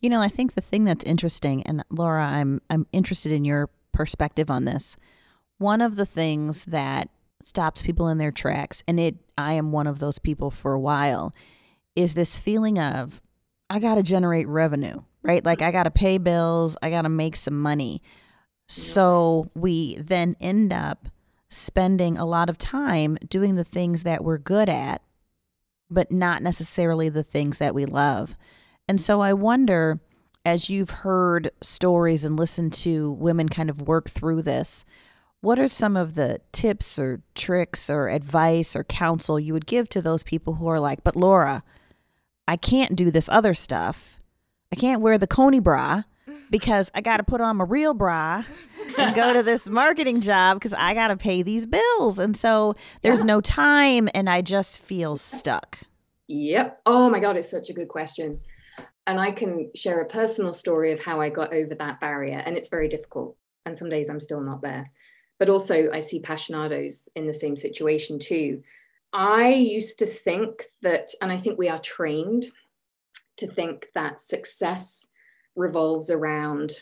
[0.00, 3.70] You know, I think the thing that's interesting, and Laura, I'm I'm interested in your
[3.92, 4.96] perspective on this.
[5.58, 7.08] One of the things that
[7.42, 10.80] stops people in their tracks, and it I am one of those people for a
[10.80, 11.32] while,
[11.96, 13.20] is this feeling of
[13.68, 15.44] I got to generate revenue, right?
[15.44, 18.02] Like I got to pay bills, I got to make some money.
[18.68, 21.08] So we then end up
[21.48, 25.02] spending a lot of time doing the things that we're good at,
[25.90, 28.36] but not necessarily the things that we love.
[28.88, 30.00] And so I wonder,
[30.44, 34.84] as you've heard stories and listened to women kind of work through this,
[35.40, 39.88] what are some of the tips or tricks or advice or counsel you would give
[39.90, 41.62] to those people who are like, but Laura,
[42.48, 44.20] I can't do this other stuff.
[44.72, 46.02] I can't wear the Coney bra
[46.50, 48.44] because I got to put on my real bra
[48.98, 52.18] and go to this marketing job because I got to pay these bills.
[52.18, 53.26] And so there's yeah.
[53.26, 55.80] no time and I just feel stuck.
[56.28, 56.82] Yep.
[56.86, 58.40] Oh my God, it's such a good question.
[59.06, 62.42] And I can share a personal story of how I got over that barrier.
[62.44, 63.36] And it's very difficult.
[63.64, 64.90] And some days I'm still not there.
[65.38, 68.62] But also, I see passionados in the same situation too.
[69.12, 72.46] I used to think that, and I think we are trained
[73.38, 75.06] to think that success
[75.54, 76.72] revolves around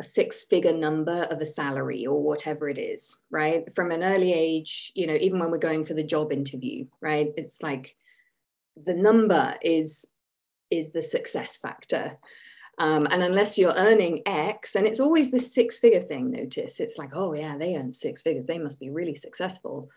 [0.00, 3.72] a six figure number of a salary or whatever it is, right?
[3.74, 7.32] From an early age, you know, even when we're going for the job interview, right?
[7.36, 7.96] It's like
[8.82, 10.06] the number is
[10.70, 12.18] is the success factor.
[12.78, 16.98] Um, and unless you're earning X, and it's always this six figure thing, notice it's
[16.98, 18.46] like, oh, yeah, they earn six figures.
[18.46, 19.88] They must be really successful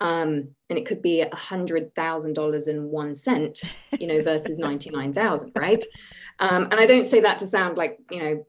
[0.00, 3.60] um, and it could be a hundred thousand dollars and one cent,
[3.98, 5.82] you know, versus ninety nine thousand, right?
[6.38, 8.46] Um, and I don't say that to sound like you know,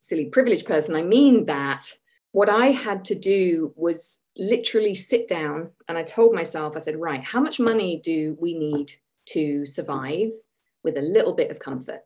[0.00, 0.94] silly privileged person.
[0.94, 1.92] I mean that
[2.32, 6.96] what I had to do was literally sit down and I told myself, I said,
[6.96, 8.92] right, how much money do we need
[9.30, 10.30] to survive
[10.82, 12.00] with a little bit of comfort?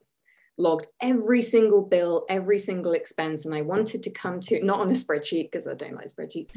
[0.58, 4.88] Logged every single bill, every single expense, and I wanted to come to not on
[4.88, 6.50] a spreadsheet because I don't like spreadsheets,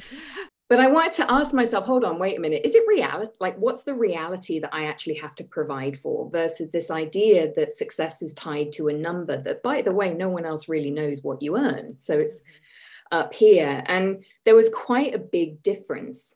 [0.70, 3.32] but I wanted to ask myself, hold on, wait a minute, is it reality?
[3.40, 7.72] Like, what's the reality that I actually have to provide for versus this idea that
[7.72, 11.24] success is tied to a number that, by the way, no one else really knows
[11.24, 11.96] what you earn.
[11.98, 13.18] So it's mm-hmm.
[13.18, 13.82] up here.
[13.88, 16.36] And there was quite a big difference.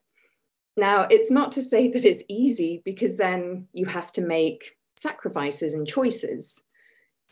[0.76, 5.74] Now, it's not to say that it's easy because then you have to make sacrifices
[5.74, 6.60] and choices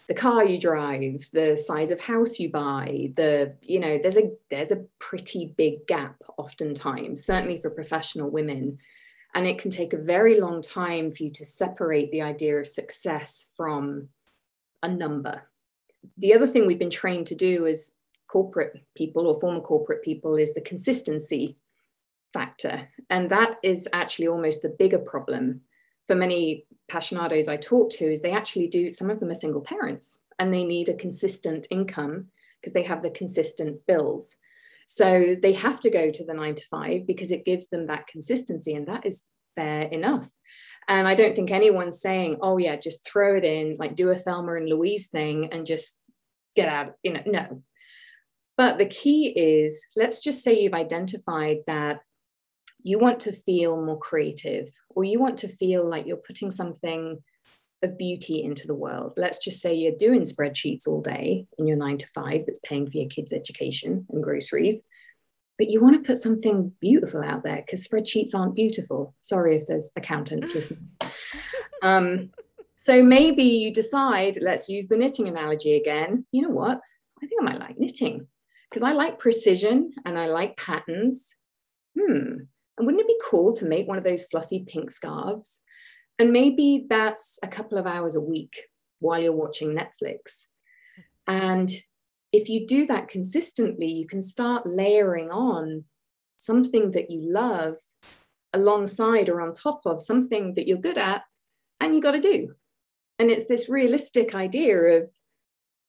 [0.09, 4.31] the car you drive the size of house you buy the you know there's a
[4.51, 8.79] there's a pretty big gap oftentimes certainly for professional women.
[9.35, 12.67] And it can take a very long time for you to separate the idea of
[12.67, 14.09] success from
[14.83, 15.49] a number.
[16.19, 17.95] The other thing we've been trained to do as
[18.29, 21.57] corporate people or former corporate people is the consistency
[22.33, 22.89] factor.
[23.09, 25.63] And that is actually almost the bigger problem
[26.07, 29.63] for many passionados I talk to is they actually do, some of them are single
[29.63, 32.27] parents and they need a consistent income
[32.61, 34.37] because they have the consistent bills.
[34.87, 38.07] So they have to go to the nine to five because it gives them that
[38.07, 39.23] consistency and that is
[39.57, 40.29] fair enough.
[40.89, 44.17] And I don't think anyone's saying, oh, yeah, just throw it in, like do a
[44.17, 45.97] Thelma and Louise thing and just
[46.55, 47.63] get out, you know, no.
[48.57, 52.01] But the key is let's just say you've identified that
[52.83, 57.23] you want to feel more creative or you want to feel like you're putting something
[57.83, 59.13] of beauty into the world.
[59.17, 62.89] Let's just say you're doing spreadsheets all day in your nine to five that's paying
[62.89, 64.83] for your kids' education and groceries,
[65.59, 69.15] but you want to put something beautiful out there because spreadsheets aren't beautiful.
[69.21, 70.89] Sorry if there's accountants listening.
[71.83, 72.31] Um,
[72.77, 76.27] so maybe you decide, let's use the knitting analogy again.
[76.33, 76.81] You know what?
[77.23, 78.27] I think I might like knitting
[78.69, 81.35] because I like precision and I like patterns.
[81.99, 82.45] Hmm,
[82.83, 85.61] and wouldn't it be cool to make one of those fluffy pink scarves?
[86.19, 88.65] And maybe that's a couple of hours a week
[88.99, 90.49] while you're watching Netflix.
[91.29, 91.71] And
[92.33, 95.85] if you do that consistently, you can start layering on
[96.39, 97.77] something that you love
[98.53, 101.23] alongside or on top of something that you're good at
[101.81, 102.53] and you got to do.
[103.21, 105.09] And it's this realistic idea of,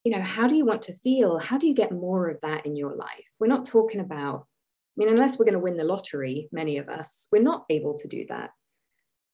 [0.04, 1.40] you know, how do you want to feel?
[1.40, 3.32] How do you get more of that in your life?
[3.40, 4.46] We're not talking about
[4.96, 7.94] I mean, unless we're going to win the lottery, many of us, we're not able
[7.98, 8.50] to do that.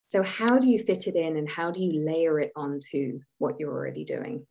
[0.09, 3.59] So, how do you fit it in and how do you layer it onto what
[3.59, 4.45] you're already doing?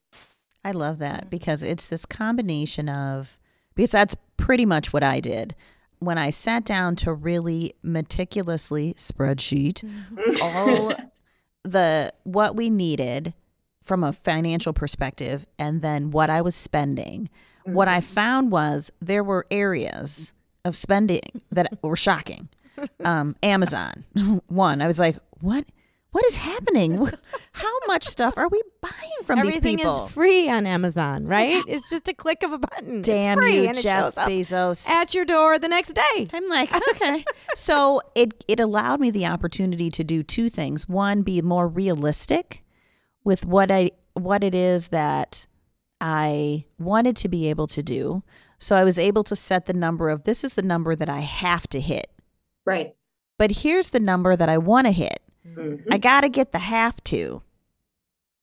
[0.64, 3.38] I love that because it's this combination of,
[3.74, 5.54] because that's pretty much what I did.
[5.98, 10.42] When I sat down to really meticulously spreadsheet mm-hmm.
[10.42, 10.94] all
[11.64, 13.34] the what we needed
[13.82, 17.28] from a financial perspective and then what I was spending,
[17.66, 17.74] mm-hmm.
[17.74, 20.32] what I found was there were areas
[20.64, 22.48] of spending that were shocking.
[23.04, 24.04] Um, Amazon,
[24.46, 24.82] one.
[24.82, 25.64] I was like, what?
[26.12, 27.08] What is happening?
[27.52, 28.92] How much stuff are we buying
[29.22, 29.92] from Everything these people?
[29.92, 31.62] Everything is free on Amazon, right?
[31.68, 33.00] It's just a click of a button.
[33.00, 34.88] Damn you, Jeff Bezos!
[34.88, 36.26] At your door the next day.
[36.32, 37.24] I'm like, okay.
[37.54, 40.88] so it it allowed me the opportunity to do two things.
[40.88, 42.64] One, be more realistic
[43.22, 45.46] with what I what it is that
[46.00, 48.22] I wanted to be able to do.
[48.60, 51.20] So I was able to set the number of this is the number that I
[51.20, 52.08] have to hit.
[52.64, 52.94] Right.
[53.38, 55.20] But here's the number that I want to hit.
[55.46, 55.92] Mm-hmm.
[55.92, 57.42] I got to get the have to.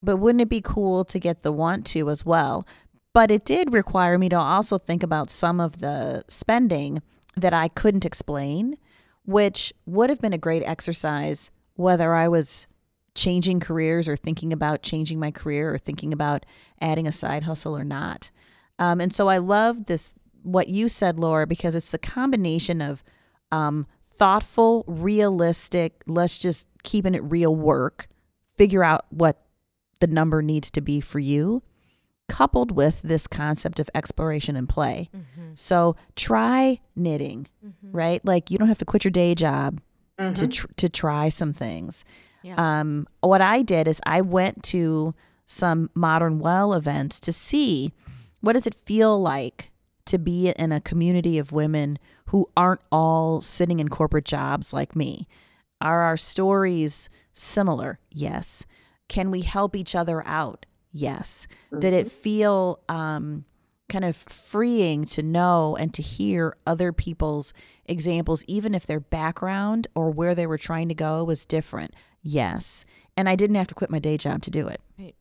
[0.02, 2.68] But wouldn't it be cool to get the want to as well?
[3.14, 7.02] But it did require me to also think about some of the spending
[7.36, 8.78] that I couldn't explain,
[9.24, 12.68] which would have been a great exercise whether I was
[13.14, 16.46] changing careers or thinking about changing my career or thinking about
[16.82, 18.32] adding a side hustle or not.
[18.80, 20.14] Um, and so I love this,
[20.44, 23.04] what you said, Laura, because it's the combination of
[23.52, 28.08] um, thoughtful, realistic, let's just keeping it real work,
[28.58, 29.46] figure out what
[30.00, 31.64] the number needs to be for you,
[32.28, 35.10] coupled with this concept of exploration and play.
[35.16, 35.52] Mm-hmm.
[35.54, 37.96] So try knitting, mm-hmm.
[37.96, 38.26] right?
[38.26, 39.82] Like you don't have to quit your day job
[40.20, 40.34] mm-hmm.
[40.34, 42.04] to tr- to try some things.
[42.44, 42.56] Yeah.
[42.58, 47.94] Um, what I did is I went to some modern well events to see
[48.42, 49.72] what does it feel like
[50.06, 54.96] to be in a community of women who aren't all sitting in corporate jobs like
[54.96, 55.28] me?
[55.82, 58.00] Are our stories similar?
[58.12, 58.66] Yes.
[59.08, 60.66] Can we help each other out?
[60.92, 61.48] Yes.
[61.68, 61.80] Mm-hmm.
[61.80, 62.22] Did it mm-hmm.
[62.22, 63.46] feel um,
[63.90, 67.54] kind of freeing to know and to hear other people's
[67.86, 71.94] examples, even if their background or where they were trying to go was different?
[72.22, 72.86] Yes.
[73.16, 74.82] And I didn't have to quit my day job to do it.
[74.98, 75.16] Right.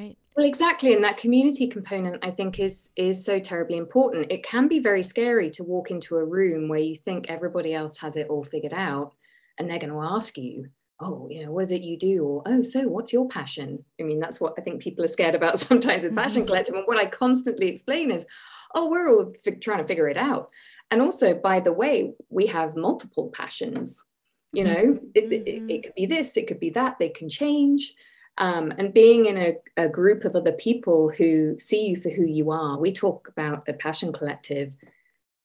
[0.00, 0.16] Right.
[0.34, 4.32] Well, exactly, and that community component I think is is so terribly important.
[4.32, 7.98] It can be very scary to walk into a room where you think everybody else
[7.98, 9.12] has it all figured out,
[9.58, 10.70] and they're going to ask you,
[11.00, 14.04] "Oh, you know, what is it you do?" or "Oh, so what's your passion?" I
[14.04, 16.46] mean, that's what I think people are scared about sometimes with Passion mm-hmm.
[16.46, 16.74] Collective.
[16.74, 18.24] And what I constantly explain is,
[18.74, 20.50] "Oh, we're all f- trying to figure it out."
[20.90, 24.02] and also by the way we have multiple passions
[24.52, 25.06] you know mm-hmm.
[25.14, 25.82] it, it, it, mm-hmm.
[25.82, 27.94] could be this it could be that they can change
[28.38, 32.24] um, and being in a, a group of other people who see you for who
[32.24, 34.74] you are we talk about a passion collective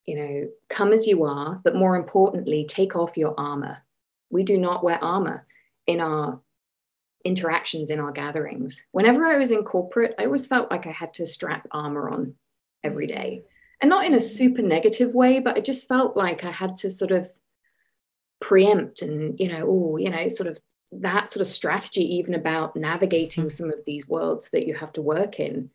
[0.06, 3.80] you know come as you are but more importantly take off your armor.
[4.30, 5.46] We do not wear armor
[5.88, 6.42] in our
[7.24, 8.84] interactions in our gatherings.
[8.92, 12.36] Whenever i was in corporate i always felt like i had to strap armor on
[12.84, 13.44] every day.
[13.82, 16.90] And not in a super negative way but i just felt like i had to
[16.90, 17.30] sort of
[18.40, 20.60] preempt and you know oh you know sort of
[20.92, 25.02] that sort of strategy even about navigating some of these worlds that you have to
[25.02, 25.70] work in.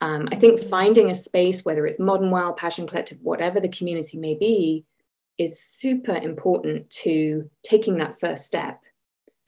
[0.00, 4.18] Um, i think finding a space whether it's modern well passion collective whatever the community
[4.18, 4.84] may be
[5.38, 8.82] is super important to taking that first step.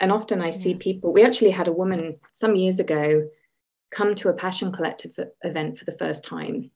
[0.00, 3.28] And often i see people we actually had a woman some years ago
[3.90, 6.70] come to a passion collective event for the first time.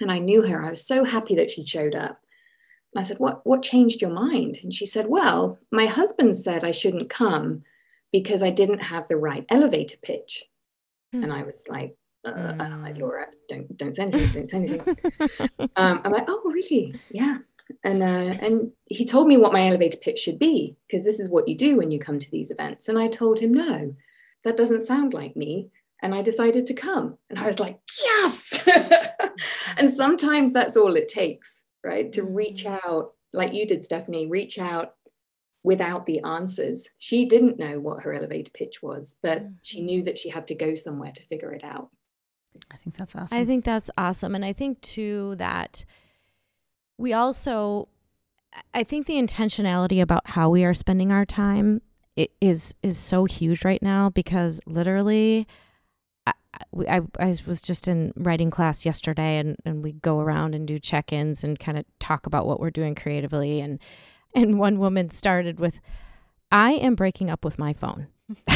[0.00, 0.64] And i knew her.
[0.64, 2.20] I was so happy that she showed up
[2.98, 4.58] I said, what, what changed your mind?
[4.64, 7.62] And she said, Well, my husband said I shouldn't come
[8.12, 10.44] because I didn't have the right elevator pitch.
[11.14, 11.22] Mm.
[11.22, 11.96] And I was like,
[12.26, 12.60] uh, mm.
[12.60, 14.96] I'm like, Laura, don't don't say anything, don't say anything.
[15.76, 17.00] um, I'm like, oh really?
[17.12, 17.38] Yeah.
[17.84, 21.30] And uh, and he told me what my elevator pitch should be because this is
[21.30, 22.88] what you do when you come to these events.
[22.88, 23.94] And I told him, no,
[24.42, 25.68] that doesn't sound like me.
[26.02, 27.16] And I decided to come.
[27.30, 28.66] And I was like, yes.
[29.76, 32.12] and sometimes that's all it takes right?
[32.12, 32.88] To reach mm-hmm.
[32.88, 34.94] out, like you did, Stephanie, reach out
[35.64, 36.88] without the answers.
[36.98, 39.86] She didn't know what her elevator pitch was, but she mm-hmm.
[39.86, 41.88] knew that she had to go somewhere to figure it out.
[42.70, 43.38] I think that's awesome.
[43.38, 44.34] I think that's awesome.
[44.34, 45.84] And I think too that
[46.98, 47.88] we also
[48.74, 51.82] I think the intentionality about how we are spending our time
[52.40, 55.46] is is so huge right now because literally
[56.88, 60.78] I, I was just in writing class yesterday and, and we go around and do
[60.78, 63.60] check-ins and kind of talk about what we're doing creatively.
[63.60, 63.78] And
[64.34, 65.80] and one woman started with
[66.52, 68.08] i am breaking up with my phone.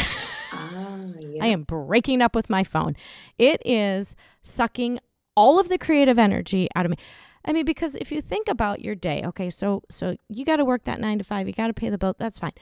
[0.55, 1.43] Ah, yeah.
[1.43, 2.95] i am breaking up with my phone.
[3.39, 4.99] It is sucking
[5.35, 6.97] all of the creative energy out of me.
[7.43, 10.65] I mean because if you think about your day okay so so you got to
[10.65, 12.53] work that nine to five you got to pay the bill that's fine.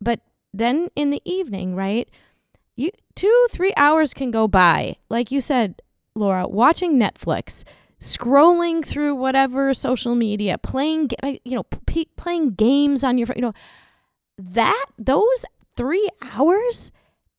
[0.00, 0.20] But
[0.54, 2.08] then in the evening right
[2.80, 4.96] you two, three hours can go by.
[5.08, 5.82] Like you said,
[6.14, 7.64] Laura, watching Netflix,
[8.00, 13.52] scrolling through whatever social media, playing, you know, p- playing games on your, you know,
[14.38, 15.44] that those
[15.76, 16.90] three hours,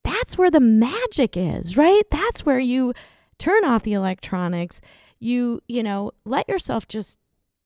[0.04, 2.04] that's where the magic is, right?
[2.10, 2.94] That's where you
[3.38, 4.80] turn off the electronics.
[5.18, 7.18] You, you know, let yourself just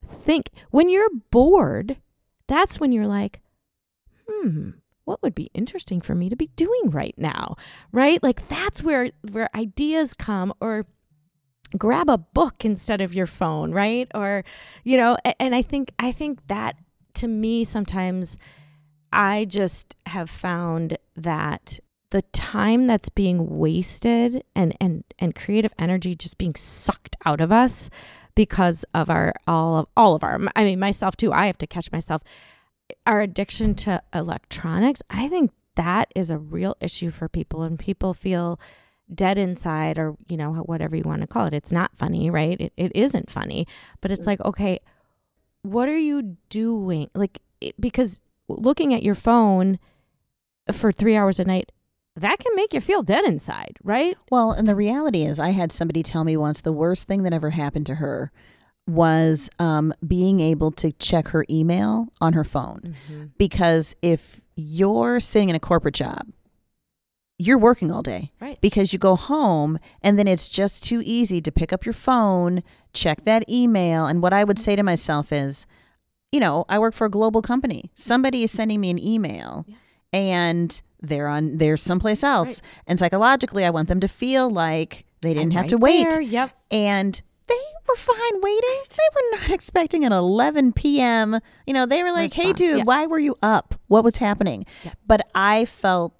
[0.02, 0.50] think.
[0.70, 1.98] When you're bored,
[2.46, 3.40] that's when you're like,
[4.28, 4.70] hmm,
[5.06, 7.56] what would be interesting for me to be doing right now
[7.92, 8.22] right?
[8.22, 10.86] Like that's where where ideas come or
[11.76, 14.08] grab a book instead of your phone right?
[14.14, 14.44] Or
[14.84, 16.76] you know and i think i think that
[17.14, 18.38] to me sometimes
[19.12, 21.80] i just have found that
[22.10, 27.50] the time that's being wasted and and and creative energy just being sucked out of
[27.50, 27.90] us
[28.34, 31.66] because of our all of all of our i mean myself too i have to
[31.66, 32.22] catch myself
[33.06, 38.14] our addiction to electronics, I think that is a real issue for people and people
[38.14, 38.58] feel
[39.14, 41.52] dead inside or you know whatever you want to call it.
[41.52, 42.60] It's not funny right?
[42.60, 43.66] It, it isn't funny.
[44.00, 44.28] But it's mm.
[44.28, 44.80] like okay
[45.62, 47.10] what are you doing?
[47.14, 49.78] Like it, because looking at your phone
[50.72, 51.72] for three hours a night
[52.16, 54.16] that can make you feel dead inside right?
[54.30, 57.32] Well and the reality is i had somebody tell me once the worst thing that
[57.32, 58.32] ever happened to her
[58.86, 62.94] was um, being able to check her email on her phone.
[63.10, 63.24] Mm-hmm.
[63.38, 66.28] Because if you're sitting in a corporate job,
[67.38, 68.32] you're working all day.
[68.40, 68.60] Right.
[68.60, 72.62] Because you go home and then it's just too easy to pick up your phone,
[72.92, 74.06] check that email.
[74.06, 75.66] And what I would say to myself is,
[76.32, 77.90] you know, I work for a global company.
[77.94, 79.76] Somebody is sending me an email yeah.
[80.12, 82.48] and they're on they're someplace else.
[82.48, 82.62] Right.
[82.86, 86.10] And psychologically I want them to feel like they didn't I'm have right to wait.
[86.10, 86.22] There.
[86.22, 86.50] Yep.
[86.70, 87.54] And they
[87.88, 88.82] were fine waiting.
[88.90, 91.38] They were not expecting an 11 p.m.
[91.66, 92.84] You know, they were like, Response, "Hey, dude, yeah.
[92.84, 93.74] why were you up?
[93.88, 94.92] What was happening?" Yeah.
[95.06, 96.14] But I felt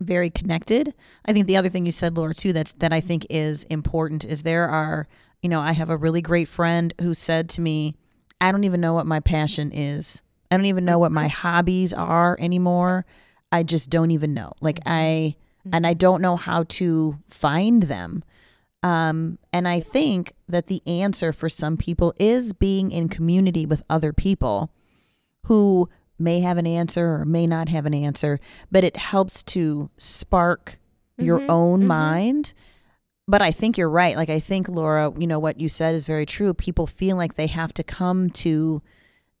[0.00, 0.94] very connected.
[1.24, 4.24] I think the other thing you said, Laura, too, that's that I think is important
[4.24, 5.08] is there are,
[5.42, 7.94] you know, I have a really great friend who said to me,
[8.40, 10.22] "I don't even know what my passion is.
[10.50, 11.48] I don't even know what my mm-hmm.
[11.48, 13.06] hobbies are anymore.
[13.50, 14.52] I just don't even know.
[14.60, 14.92] Like mm-hmm.
[14.92, 15.36] I."
[15.70, 18.24] And I don't know how to find them.
[18.82, 23.82] Um, and I think that the answer for some people is being in community with
[23.90, 24.70] other people
[25.44, 28.38] who may have an answer or may not have an answer,
[28.70, 30.78] but it helps to spark
[31.18, 31.88] mm-hmm, your own mm-hmm.
[31.88, 32.54] mind.
[33.26, 34.16] But I think you're right.
[34.16, 36.54] Like I think Laura, you know what you said is very true.
[36.54, 38.80] People feel like they have to come to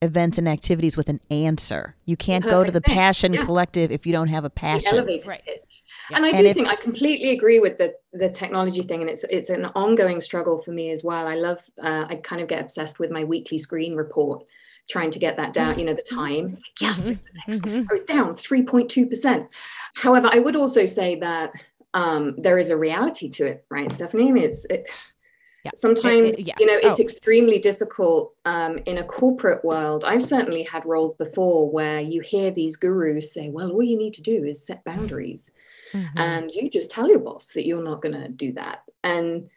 [0.02, 1.96] events and activities with an answer.
[2.04, 3.44] You can't go to the Passion Yeah.
[3.44, 5.06] Collective if you don't have a passion.
[5.24, 5.42] Right.
[6.10, 6.16] Yeah.
[6.16, 9.24] And I And do think I completely agree with the the technology thing, and it's
[9.24, 11.26] it's an ongoing struggle for me as well.
[11.26, 14.44] I love uh, I kind of get obsessed with my weekly screen report,
[14.88, 15.78] trying to get that down.
[15.78, 16.46] You know, the time.
[16.46, 17.86] It's like, yes, it's the next Mhm.
[17.90, 19.48] I was down 3.2%.
[19.94, 21.52] However, I would also say that
[21.94, 24.28] um, there is a reality to it, right, Stephanie?
[24.28, 24.88] I mean, it's it,
[25.68, 25.78] Yeah.
[25.78, 27.02] sometimes, It- it- you know, it's Oh.
[27.02, 30.04] extremely difficult um, in a corporate world.
[30.04, 34.14] I've certainly had roles before where you hear these gurus say, well, all you need
[34.14, 35.52] to do is set boundaries
[35.92, 36.08] Mhm.
[36.16, 38.78] and you just tell your boss that you're not going to do that.
[39.04, 39.50] And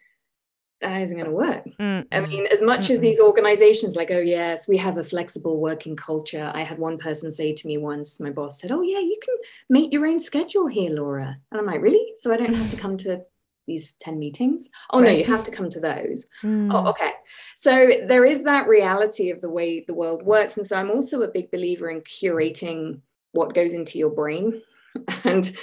[0.82, 1.62] that isn't going to work.
[1.78, 2.28] I Mm-mm.
[2.28, 3.02] mean, as much as Mm-mm.
[3.02, 6.50] these organizations, like, oh, yes, we have a flexible working culture.
[6.52, 9.34] I had one person say to me once, my boss said, oh, yeah, you can
[9.70, 11.36] make your own schedule here, Laura.
[11.50, 12.04] And I'm like, really?
[12.18, 13.22] So I don't have to come to
[13.66, 14.68] these 10 meetings?
[14.90, 16.26] Oh, no, you have to come to those.
[16.42, 16.72] Mm.
[16.72, 17.12] Oh, okay.
[17.56, 20.56] So there is that reality of the way the world works.
[20.56, 23.00] And so I'm also a big believer in curating
[23.32, 24.60] what goes into your brain
[25.24, 25.56] and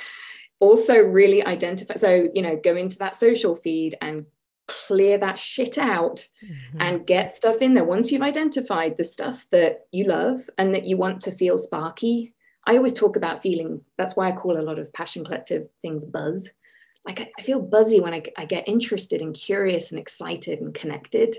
[0.60, 1.95] also really identify.
[1.95, 4.26] So, you know, go into that social feed and
[4.68, 6.78] clear that shit out Mhm.
[6.80, 7.84] and get stuff in there.
[7.84, 12.34] Once you've identified the stuff that you love and that you want to feel sparky,
[12.68, 16.06] I always talk about feeling, that's why I call a lot of Passion Collective things
[16.06, 16.52] buzz.
[17.06, 21.38] Like I, feel buzzy when I, I get interested and curious and excited and connected.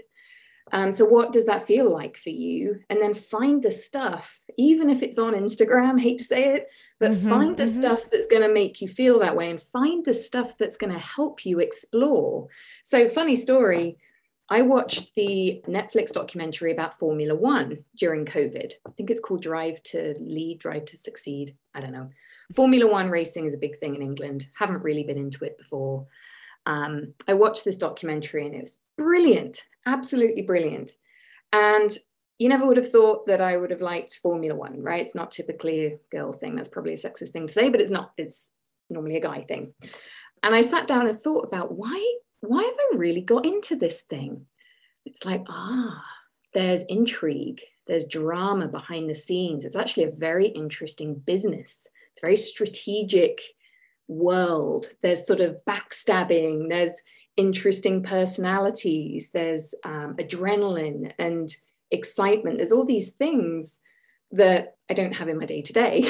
[0.73, 2.81] Um, so, what does that feel like for you?
[2.89, 7.13] And then find the stuff, even if it's on Instagram, hate to say it, but
[7.13, 7.79] Mhm, find the mhm.
[7.79, 10.93] stuff that's going to make you feel that way and find the stuff that's going
[10.93, 12.49] to help you explore.
[12.85, 13.99] So, funny story
[14.51, 18.73] I watched the Netflix documentary about Formula One during COVID.
[18.87, 21.57] I think it's called Drive to Lead, Drive to Succeed.
[21.73, 22.11] I don't know.
[22.55, 24.49] Formula One racing is a big thing in England.
[24.59, 26.07] Haven't really been into it before.
[26.67, 30.93] Um, I watched this documentary and it was brilliant, absolutely brilliant.
[31.53, 31.91] And
[32.39, 35.03] you never would have thought that I would have liked Formula One, right?
[35.03, 36.57] It's not typically a girl thing.
[36.57, 38.13] That's probably a sexist thing to say, but it's not.
[38.17, 38.51] It's
[38.89, 39.75] normally a guy thing.
[40.43, 44.03] And I sat down and thought about why why have I really got into this
[44.03, 44.47] thing?
[45.05, 46.03] It's like, ah,
[46.55, 49.65] there's intrigue, there's drama behind the scenes.
[49.65, 51.87] It's actually a very interesting business.
[52.13, 53.41] It's very strategic
[54.09, 54.87] world.
[55.03, 57.01] There's sort of backstabbing, there's
[57.37, 61.55] interesting personalities, there's um, adrenaline and
[61.91, 62.59] excitement.
[62.59, 63.81] There's all these things
[64.33, 66.09] that I don't have in my day to day.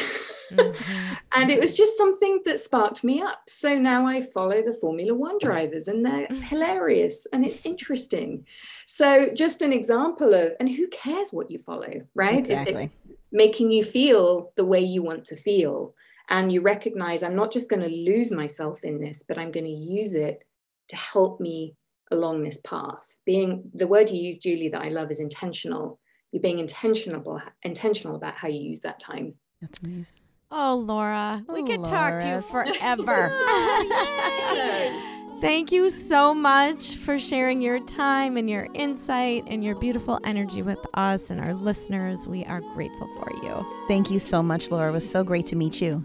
[1.32, 3.42] And it was just something that sparked me up.
[3.46, 8.46] So now I follow the Formula One drivers and they're hilarious and it's interesting.
[8.84, 12.38] So, just an example of, and who cares what you follow, right?
[12.38, 12.72] Exactly.
[12.72, 13.00] If it's
[13.32, 15.94] making you feel the way you want to feel,
[16.28, 19.66] and you recognize I'm not just going to lose myself in this, but I'm going
[19.66, 20.44] to use it
[20.88, 21.74] to help me
[22.10, 23.16] along this path.
[23.24, 26.00] Being the word you use, Julie, that I love is intentional.
[26.32, 29.34] You're being intentional, intentional about how you use that time.
[29.60, 30.14] That's amazing.
[30.52, 32.74] Oh, Laura, we could talk to you Laura.
[32.74, 33.32] forever.
[34.54, 35.09] Yay.
[35.40, 40.60] Thank you so much for sharing your time and your insight and your beautiful energy
[40.60, 42.26] with us and our listeners.
[42.26, 43.86] We are grateful for you.
[43.88, 44.90] Thank you so much, Laura.
[44.90, 46.04] It was so great to meet you.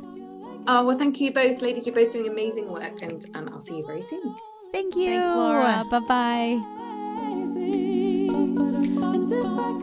[0.67, 1.85] Oh, well, thank you both, ladies.
[1.85, 4.35] You're both doing amazing work, and um, I'll see you very soon.
[4.71, 5.09] Thank you.
[5.09, 5.85] Thanks, Laura.
[5.91, 6.61] Bye bye.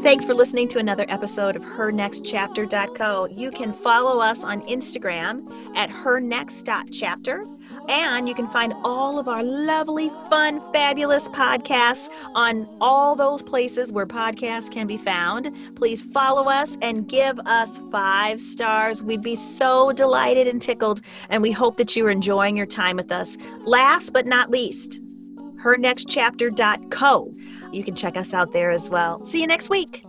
[0.02, 3.28] Thanks for listening to another episode of hernextchapter.co.
[3.28, 7.44] You can follow us on Instagram at hernext.chapter.
[7.88, 13.92] And you can find all of our lovely, fun, fabulous podcasts on all those places
[13.92, 15.50] where podcasts can be found.
[15.76, 19.02] Please follow us and give us five stars.
[19.02, 21.00] We'd be so delighted and tickled.
[21.28, 23.36] And we hope that you are enjoying your time with us.
[23.64, 25.00] Last but not least,
[25.62, 27.34] hernextchapter.co.
[27.72, 29.24] You can check us out there as well.
[29.24, 30.04] See you next week.